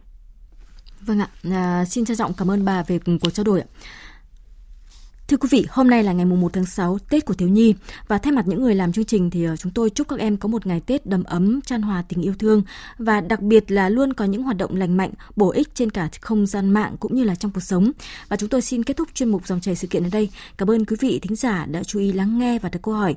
Vâng 1.01 1.19
ạ, 1.19 1.27
à, 1.51 1.85
xin 1.85 2.05
trân 2.05 2.17
trọng 2.17 2.31
cảm 2.37 2.51
ơn 2.51 2.65
bà 2.65 2.83
về 2.87 2.99
cuộc 3.21 3.29
trao 3.29 3.43
đổi 3.43 3.61
ạ. 3.61 3.67
Thưa 5.31 5.37
quý 5.37 5.47
vị, 5.51 5.65
hôm 5.69 5.89
nay 5.89 6.03
là 6.03 6.13
ngày 6.13 6.25
1 6.25 6.53
tháng 6.53 6.65
6, 6.65 6.97
Tết 7.09 7.25
của 7.25 7.33
thiếu 7.33 7.49
nhi 7.49 7.75
và 8.07 8.17
thay 8.17 8.31
mặt 8.31 8.47
những 8.47 8.63
người 8.63 8.75
làm 8.75 8.93
chương 8.93 9.05
trình 9.05 9.29
thì 9.29 9.43
ờ, 9.43 9.55
chúng 9.55 9.71
tôi 9.71 9.89
chúc 9.89 10.07
các 10.07 10.19
em 10.19 10.37
có 10.37 10.47
một 10.47 10.65
ngày 10.67 10.79
Tết 10.79 11.05
đầm 11.05 11.23
ấm, 11.23 11.61
chan 11.61 11.81
hòa 11.81 12.03
tình 12.09 12.21
yêu 12.21 12.33
thương 12.39 12.63
và 12.97 13.21
đặc 13.21 13.41
biệt 13.41 13.71
là 13.71 13.89
luôn 13.89 14.13
có 14.13 14.25
những 14.25 14.43
hoạt 14.43 14.57
động 14.57 14.75
lành 14.75 14.97
mạnh, 14.97 15.11
bổ 15.35 15.51
ích 15.51 15.75
trên 15.75 15.89
cả 15.89 16.09
không 16.21 16.45
gian 16.45 16.69
mạng 16.69 16.95
cũng 16.99 17.15
như 17.15 17.23
là 17.23 17.35
trong 17.35 17.51
cuộc 17.51 17.59
sống. 17.59 17.91
Và 18.29 18.37
chúng 18.37 18.49
tôi 18.49 18.61
xin 18.61 18.83
kết 18.83 18.97
thúc 18.97 19.07
chuyên 19.13 19.29
mục 19.29 19.47
dòng 19.47 19.61
chảy 19.61 19.75
sự 19.75 19.87
kiện 19.87 20.03
ở 20.03 20.09
đây. 20.11 20.29
Cảm 20.57 20.69
ơn 20.69 20.85
quý 20.85 20.95
vị 20.99 21.19
thính 21.19 21.35
giả 21.35 21.65
đã 21.65 21.83
chú 21.83 21.99
ý 21.99 22.11
lắng 22.11 22.39
nghe 22.39 22.59
và 22.59 22.69
đặt 22.69 22.79
câu 22.81 22.93
hỏi. 22.93 23.15